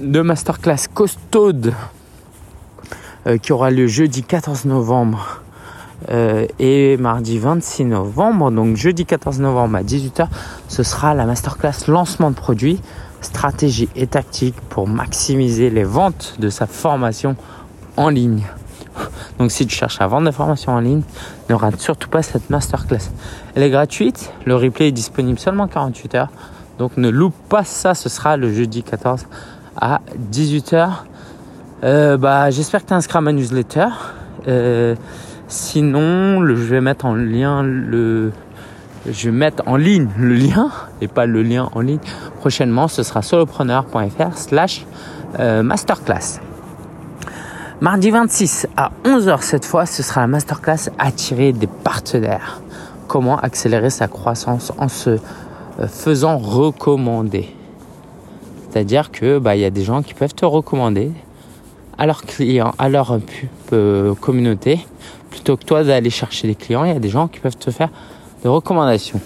de 0.00 0.20
masterclass 0.20 0.88
costaude 0.92 1.74
euh, 3.26 3.36
qui 3.38 3.52
aura 3.52 3.70
lieu 3.70 3.86
jeudi 3.86 4.22
14 4.22 4.64
novembre 4.64 5.42
euh, 6.10 6.46
et 6.58 6.96
mardi 6.96 7.38
26 7.38 7.84
novembre. 7.84 8.50
Donc 8.50 8.76
jeudi 8.76 9.04
14 9.04 9.40
novembre 9.40 9.76
à 9.76 9.82
18h, 9.82 10.28
ce 10.68 10.82
sera 10.82 11.14
la 11.14 11.26
masterclass 11.26 11.86
lancement 11.88 12.30
de 12.30 12.36
produits, 12.36 12.80
stratégie 13.20 13.88
et 13.96 14.06
tactique 14.06 14.54
pour 14.68 14.86
maximiser 14.86 15.70
les 15.70 15.84
ventes 15.84 16.36
de 16.38 16.48
sa 16.48 16.66
formation 16.66 17.36
en 17.96 18.08
ligne. 18.08 18.44
Donc 19.38 19.52
si 19.52 19.66
tu 19.66 19.76
cherches 19.76 20.00
à 20.00 20.06
vendre 20.06 20.26
des 20.26 20.32
formations 20.32 20.72
en 20.72 20.80
ligne, 20.80 21.02
ne 21.48 21.54
rate 21.54 21.80
surtout 21.80 22.08
pas 22.08 22.22
cette 22.22 22.50
masterclass. 22.50 23.10
Elle 23.54 23.62
est 23.62 23.70
gratuite, 23.70 24.32
le 24.44 24.56
replay 24.56 24.88
est 24.88 24.92
disponible 24.92 25.38
seulement 25.38 25.68
48 25.68 26.14
heures. 26.14 26.30
Donc 26.78 26.96
ne 26.96 27.08
loupe 27.08 27.34
pas 27.48 27.64
ça, 27.64 27.94
ce 27.94 28.08
sera 28.08 28.36
le 28.36 28.52
jeudi 28.52 28.82
14 28.84 29.26
à 29.80 30.00
18h. 30.32 30.88
Euh, 31.84 32.16
bah, 32.16 32.50
j'espère 32.50 32.82
que 32.82 32.88
tu 32.88 32.94
inscrit 32.94 33.18
à 33.18 33.20
ma 33.20 33.32
newsletter. 33.32 33.86
Euh, 34.46 34.94
sinon, 35.46 36.44
je 36.46 36.52
vais 36.52 36.80
mettre 36.80 37.04
en 37.04 37.14
lien 37.14 37.62
le, 37.62 38.32
je 39.08 39.30
vais 39.30 39.36
mettre 39.36 39.62
en 39.66 39.76
ligne 39.76 40.08
le 40.18 40.34
lien 40.34 40.70
et 41.00 41.08
pas 41.08 41.26
le 41.26 41.42
lien 41.42 41.68
en 41.72 41.80
ligne. 41.80 42.00
Prochainement, 42.40 42.88
ce 42.88 43.02
sera 43.02 43.22
solopreneur.fr 43.22 44.36
slash 44.36 44.86
euh, 45.38 45.62
masterclass. 45.62 46.40
Mardi 47.80 48.10
26 48.10 48.66
à 48.76 48.90
11h 49.04 49.40
cette 49.42 49.64
fois, 49.64 49.86
ce 49.86 50.02
sera 50.02 50.22
la 50.22 50.26
masterclass 50.26 50.90
attirer 50.98 51.52
des 51.52 51.68
partenaires. 51.68 52.60
Comment 53.06 53.38
accélérer 53.38 53.90
sa 53.90 54.08
croissance 54.08 54.72
en 54.78 54.88
se 54.88 55.18
faisant 55.86 56.38
recommander. 56.38 57.54
C'est-à-dire 58.78 59.10
que 59.10 59.40
bah 59.40 59.56
il 59.56 59.62
y 59.62 59.64
a 59.64 59.70
des 59.70 59.82
gens 59.82 60.02
qui 60.02 60.14
peuvent 60.14 60.36
te 60.36 60.44
recommander 60.44 61.10
à 61.98 62.06
leurs 62.06 62.22
clients, 62.22 62.72
à 62.78 62.88
leur 62.88 63.18
euh, 63.72 64.14
communauté, 64.14 64.86
plutôt 65.30 65.56
que 65.56 65.64
toi 65.64 65.82
d'aller 65.82 66.10
chercher 66.10 66.46
des 66.46 66.54
clients. 66.54 66.84
Il 66.84 66.92
y 66.92 66.96
a 66.96 67.00
des 67.00 67.08
gens 67.08 67.26
qui 67.26 67.40
peuvent 67.40 67.56
te 67.56 67.72
faire 67.72 67.88
des 68.44 68.48
recommandations. 68.48 69.20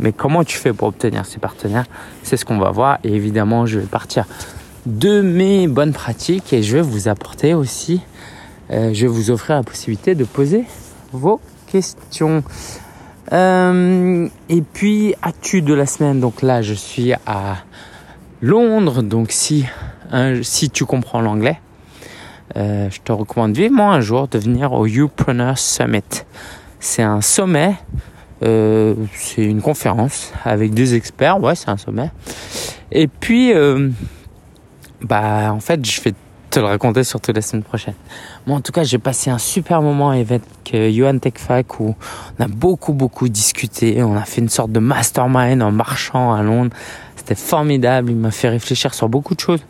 Mais 0.00 0.10
comment 0.10 0.42
tu 0.42 0.58
fais 0.58 0.72
pour 0.72 0.88
obtenir 0.88 1.24
ces 1.24 1.38
partenaires? 1.38 1.86
C'est 2.24 2.36
ce 2.36 2.44
qu'on 2.44 2.58
va 2.58 2.72
voir. 2.72 2.98
Et 3.04 3.14
évidemment, 3.14 3.64
je 3.64 3.78
vais 3.78 3.86
partir 3.86 4.24
de 4.86 5.20
mes 5.20 5.68
bonnes 5.68 5.92
pratiques 5.92 6.52
et 6.52 6.64
je 6.64 6.78
vais 6.78 6.82
vous 6.82 7.06
apporter 7.06 7.54
aussi, 7.54 8.00
euh, 8.72 8.92
je 8.92 9.02
vais 9.02 9.12
vous 9.12 9.30
offrir 9.30 9.54
la 9.54 9.62
possibilité 9.62 10.16
de 10.16 10.24
poser 10.24 10.64
vos 11.12 11.40
questions. 11.68 12.42
Euh, 13.32 14.28
et 14.48 14.62
puis, 14.62 15.14
actu 15.22 15.62
de 15.62 15.74
la 15.74 15.86
semaine? 15.86 16.18
Donc 16.18 16.42
là, 16.42 16.60
je 16.60 16.74
suis 16.74 17.12
à 17.24 17.58
Londres. 18.40 19.02
Donc 19.02 19.30
si, 19.30 19.66
si 20.42 20.70
tu 20.70 20.84
comprends 20.84 21.20
l'anglais, 21.20 21.58
euh, 22.56 22.88
je 22.90 23.00
te 23.00 23.12
recommande 23.12 23.56
vivement 23.56 23.92
un 23.92 24.00
jour 24.00 24.28
de 24.28 24.38
venir 24.38 24.72
au 24.72 24.86
Youpreneur 24.86 25.58
Summit. 25.58 26.02
C'est 26.78 27.02
un 27.02 27.20
sommet, 27.20 27.74
euh, 28.44 28.94
c'est 29.14 29.44
une 29.44 29.60
conférence 29.60 30.32
avec 30.44 30.72
des 30.72 30.94
experts, 30.94 31.40
ouais 31.40 31.54
c'est 31.54 31.68
un 31.68 31.76
sommet. 31.76 32.10
Et 32.92 33.08
puis, 33.08 33.52
euh, 33.52 33.90
bah 35.02 35.52
en 35.52 35.60
fait 35.60 35.84
je 35.84 36.00
vais 36.00 36.14
te 36.50 36.60
le 36.60 36.66
raconter 36.66 37.02
surtout 37.02 37.32
la 37.32 37.42
semaine 37.42 37.64
prochaine. 37.64 37.94
Moi 38.46 38.56
en 38.56 38.60
tout 38.60 38.72
cas 38.72 38.84
j'ai 38.84 38.98
passé 38.98 39.28
un 39.28 39.38
super 39.38 39.82
moment 39.82 40.10
avec 40.10 40.42
Johan 40.72 41.18
Techfac 41.18 41.80
où 41.80 41.96
on 42.38 42.42
a 42.42 42.48
beaucoup 42.48 42.92
beaucoup 42.92 43.28
discuté, 43.28 44.02
on 44.02 44.16
a 44.16 44.24
fait 44.24 44.40
une 44.40 44.48
sorte 44.48 44.70
de 44.70 44.78
mastermind 44.78 45.62
en 45.62 45.72
marchant 45.72 46.32
à 46.32 46.42
Londres 46.42 46.74
c'était 47.26 47.40
formidable. 47.40 48.12
Il 48.12 48.16
m'a 48.16 48.30
fait 48.30 48.48
réfléchir 48.48 48.94
sur 48.94 49.08
beaucoup 49.08 49.34
de 49.34 49.40
choses, 49.40 49.62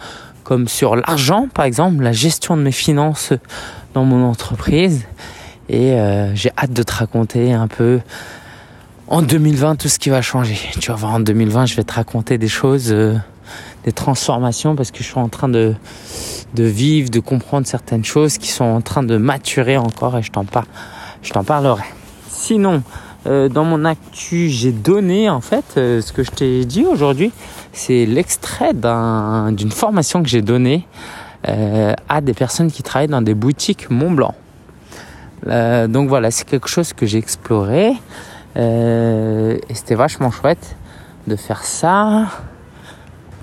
comme 0.45 0.69
sur 0.69 0.95
l'argent, 0.95 1.49
par 1.53 1.64
exemple, 1.64 2.03
la 2.03 2.12
gestion 2.12 2.55
de 2.55 2.62
mes 2.62 2.73
finances 2.73 3.33
dans 3.95 4.05
mon 4.05 4.25
entreprise. 4.29 5.07
Et 5.71 5.92
euh, 5.92 6.35
j'ai 6.35 6.51
hâte 6.59 6.75
de 6.75 6.83
te 6.83 6.92
raconter 6.92 7.55
un 7.55 7.66
peu 7.66 8.01
en 9.09 9.23
2020 9.23 9.77
tout 9.77 9.88
ce 9.88 9.99
qui 9.99 10.11
va 10.11 10.21
changer. 10.21 10.59
Tu 10.81 10.90
vas 10.90 10.97
voir, 10.97 11.14
en 11.14 11.21
2020, 11.21 11.64
je 11.64 11.77
vais 11.77 11.83
te 11.83 11.95
raconter 11.95 12.37
des 12.37 12.49
choses, 12.49 12.92
euh, 12.92 13.16
des 13.85 13.92
transformations, 13.92 14.77
parce 14.77 14.90
que 14.90 14.99
je 14.99 15.05
suis 15.05 15.19
en 15.19 15.31
train 15.31 15.49
de, 15.49 15.75
de 16.55 16.64
vivre, 16.64 17.09
de 17.09 17.21
comprendre 17.21 17.66
certaines 17.66 18.05
choses 18.05 18.37
qui 18.37 18.51
sont 18.51 18.64
en 18.64 18.83
train 18.83 19.03
de 19.03 19.16
maturer 19.16 19.79
encore 19.79 20.19
et 20.19 20.23
je 20.23 20.31
t'en 20.31 20.45
parle, 20.45 20.66
je 21.23 21.33
t'en 21.33 21.42
parlerai. 21.42 21.85
Sinon, 22.29 22.83
euh, 23.27 23.49
dans 23.49 23.65
mon 23.65 23.85
actu, 23.85 24.49
j'ai 24.49 24.71
donné 24.71 25.29
en 25.29 25.41
fait 25.41 25.65
euh, 25.77 26.01
ce 26.01 26.12
que 26.12 26.23
je 26.23 26.31
t'ai 26.31 26.65
dit 26.65 26.85
aujourd'hui, 26.85 27.33
c'est 27.73 28.07
l'extrait 28.07 28.73
d'une 28.73 29.71
formation 29.73 30.23
que 30.23 30.29
j'ai 30.29 30.43
donnée 30.43 30.87
euh, 31.49 31.93
à 32.09 32.21
des 32.21 32.35
personnes 32.35 32.71
qui 32.71 32.83
travaillent 32.83 33.09
dans 33.09 33.23
des 33.23 33.35
boutiques 33.35 33.91
Mont 33.91 34.12
Blanc. 34.12 34.35
donc 35.45 36.09
voilà, 36.09 36.31
c'est 36.31 36.47
quelque 36.49 36.69
chose 36.69 36.93
que 36.93 37.07
j'ai 37.07 37.19
exploré 37.19 37.93
et 38.57 39.75
c'était 39.75 39.95
vachement 39.95 40.31
chouette 40.31 40.77
de 41.27 41.37
faire 41.37 41.65
ça. 41.65 42.27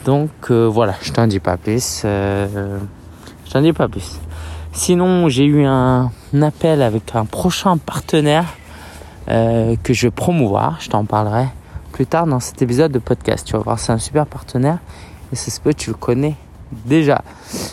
Donc 0.05 0.49
voilà, 0.49 0.95
je 1.01 1.11
t'en 1.11 1.27
dis 1.27 1.39
pas 1.39 1.57
plus. 1.57 2.01
je 2.03 3.51
t'en 3.51 3.61
dis 3.61 3.73
pas 3.73 3.87
plus. 3.87 4.19
Sinon, 4.71 5.29
j'ai 5.29 5.45
eu 5.45 5.65
un 5.65 6.09
appel 6.41 6.81
avec 6.81 7.15
un 7.15 7.25
prochain 7.25 7.77
partenaire 7.77 8.45
euh, 9.29 9.75
que 9.81 9.93
je 9.93 10.07
vais 10.07 10.11
promouvoir. 10.11 10.79
Je 10.81 10.89
t'en 10.89 11.05
parlerai 11.05 11.45
plus 11.91 12.05
tard 12.05 12.27
dans 12.27 12.39
cet 12.39 12.61
épisode 12.61 12.91
de 12.91 12.99
podcast. 12.99 13.45
Tu 13.45 13.53
vas 13.53 13.59
voir, 13.59 13.79
c'est 13.79 13.91
un 13.91 13.97
super 13.97 14.25
partenaire 14.25 14.79
et 15.31 15.35
c'est 15.35 15.51
ce 15.51 15.59
que 15.59 15.69
tu 15.69 15.89
le 15.91 15.95
connais 15.95 16.35
déjà. 16.85 17.23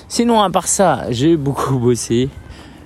Sinon, 0.08 0.40
à 0.40 0.50
part 0.50 0.68
ça, 0.68 1.04
j'ai 1.10 1.36
beaucoup 1.36 1.78
bossé. 1.78 2.28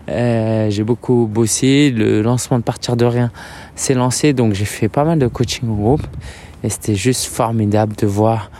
Euh, 0.08 0.70
j'ai 0.70 0.84
beaucoup 0.84 1.28
bossé. 1.30 1.90
Le 1.90 2.22
lancement 2.22 2.58
de 2.58 2.64
Partir 2.64 2.96
de 2.96 3.04
Rien 3.04 3.30
s'est 3.74 3.94
lancé, 3.94 4.32
donc 4.32 4.54
j'ai 4.54 4.64
fait 4.64 4.88
pas 4.88 5.04
mal 5.04 5.18
de 5.18 5.26
coaching 5.26 5.68
group 5.68 6.02
et 6.62 6.70
c'était 6.70 6.94
juste 6.94 7.26
formidable 7.26 7.94
de 7.96 8.06
voir 8.06 8.50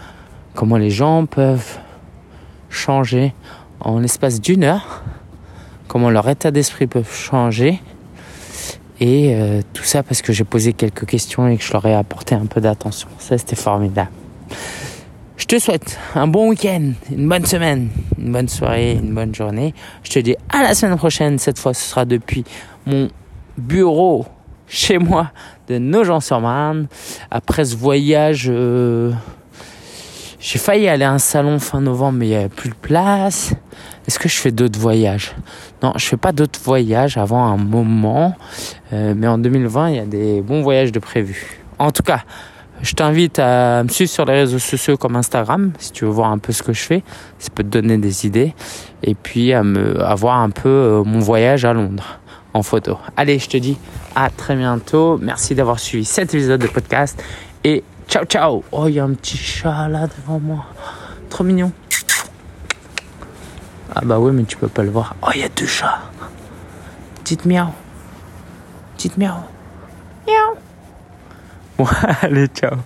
comment 0.55 0.77
les 0.77 0.91
gens 0.91 1.27
peuvent 1.27 1.79
changer 2.71 3.35
en 3.81 3.99
l'espace 3.99 4.41
d'une 4.41 4.65
heure, 4.65 5.03
comment 5.89 6.11
leur 6.11 6.29
état 6.29 6.51
d'esprit 6.51 6.87
peut 6.87 7.03
changer 7.03 7.81
et 9.05 9.35
euh, 9.35 9.61
tout 9.75 9.83
ça 9.83 10.03
parce 10.03 10.23
que 10.23 10.33
j'ai 10.33 10.45
posé 10.45 10.73
quelques 10.73 11.05
questions 11.05 11.47
et 11.47 11.59
que 11.59 11.63
je 11.63 11.71
leur 11.75 11.85
ai 11.85 11.95
apporté 11.95 12.35
un 12.35 12.47
peu 12.47 12.63
d'attention. 12.63 13.07
Ça, 13.19 13.37
c'était 13.37 13.55
formidable. 13.55 14.09
Je 15.37 15.45
te 15.45 15.59
souhaite 15.59 15.99
un 16.15 16.27
bon 16.27 16.49
week-end, 16.49 16.93
une 17.11 17.29
bonne 17.29 17.45
semaine, 17.45 17.91
une 18.19 18.33
bonne 18.33 18.49
soirée, 18.49 18.93
une 18.93 19.15
bonne 19.15 19.35
journée. 19.35 19.75
Je 20.05 20.11
te 20.11 20.19
dis 20.21 20.35
à 20.49 20.63
la 20.63 20.75
semaine 20.75 20.97
prochaine. 20.97 21.39
Cette 21.39 21.59
fois, 21.59 21.75
ce 21.75 21.87
sera 21.87 22.07
depuis 22.07 22.45
mon 22.87 23.11
bureau 23.59 24.25
chez 24.69 24.97
moi 24.97 25.33
de 25.69 25.77
Nogent-sur-Marne. 25.77 26.87
Après 27.31 27.67
ce 27.67 27.77
voyage, 27.77 28.47
euh, 28.49 29.13
J'ai 30.45 30.59
failli 30.59 30.89
aller 30.89 31.07
à 31.07 31.11
un 31.11 31.19
salon 31.19 31.59
fin 31.59 31.81
novembre, 31.81 32.19
mais 32.19 32.27
il 32.27 32.29
n'y 32.29 32.35
avait 32.35 32.51
plus 32.51 32.69
de 32.69 32.75
place. 32.75 33.55
Est-ce 34.07 34.19
que 34.19 34.29
je 34.29 34.37
fais 34.37 34.51
d'autres 34.51 34.79
voyages? 34.79 35.35
Non, 35.83 35.95
je 35.97 36.05
fais 36.05 36.19
pas 36.19 36.33
d'autres 36.33 36.61
voyages 36.63 37.17
avant 37.17 37.47
un 37.47 37.57
moment. 37.57 38.35
Euh, 38.93 39.15
mais 39.17 39.27
en 39.27 39.39
2020, 39.39 39.89
il 39.89 39.97
y 39.97 39.99
a 40.01 40.05
des 40.05 40.43
bons 40.43 40.61
voyages 40.61 40.93
de 40.93 40.99
prévus. 40.99 41.63
En 41.79 41.93
tout 41.93 42.03
cas, 42.03 42.25
je 42.83 42.93
t'invite 42.93 43.39
à 43.39 43.85
me 43.85 43.89
suivre 43.89 44.11
sur 44.11 44.27
les 44.27 44.35
réseaux 44.35 44.59
sociaux 44.59 44.99
comme 44.99 45.17
Instagram, 45.17 45.73
si 45.79 45.93
tu 45.93 46.05
veux 46.05 46.11
voir 46.11 46.31
un 46.31 46.37
peu 46.37 46.53
ce 46.53 46.63
que 46.63 46.75
je 46.75 46.83
fais. 46.83 47.03
Ça 47.39 47.49
peut 47.49 47.63
te 47.63 47.69
donner 47.69 47.97
des 47.97 48.27
idées. 48.27 48.55
Et 49.03 49.15
puis 49.15 49.55
à, 49.55 49.63
me, 49.63 49.97
voir 50.15 50.41
un 50.41 50.51
peu 50.51 50.69
euh, 50.69 51.05
mon 51.05 51.21
voyage 51.21 51.65
à 51.65 51.73
Londres 51.73 52.21
en 52.53 52.63
photo. 52.63 52.99
Allez, 53.17 53.39
je 53.39 53.49
te 53.49 53.57
dis 53.57 53.79
à 54.15 54.29
très 54.29 54.57
bientôt. 54.57 55.17
Merci 55.23 55.55
d'avoir 55.55 55.79
suivi 55.79 56.05
cet 56.05 56.35
épisode 56.35 56.61
de 56.61 56.67
podcast. 56.67 57.25
Et 57.65 57.83
ciao, 58.09 58.25
ciao. 58.25 58.65
Oh, 58.73 58.87
il 58.89 58.95
y 58.95 59.01
a 59.01 59.05
un 59.05 59.15
petit 59.15 59.37
chat 59.37 59.89
là 59.89 60.07
devant 60.07 60.39
moi. 60.39 60.67
Trop 61.31 61.45
mignon. 61.45 61.73
Ah 63.95 64.01
bah 64.05 64.19
oui, 64.19 64.33
mais 64.33 64.45
tu 64.45 64.57
peux 64.57 64.69
pas 64.69 64.83
le 64.83 64.91
voir. 64.91 65.15
Oh, 65.23 65.29
il 65.35 65.41
y 65.41 65.45
a 65.45 65.49
deux 65.49 65.67
chats. 65.67 66.01
Petite 67.23 67.45
miaou. 67.45 67.69
Petite 68.97 69.17
miaou. 69.17 69.41
Miaou. 70.27 70.57
Bon, 71.79 71.87
allez, 72.23 72.47
ciao. 72.49 72.77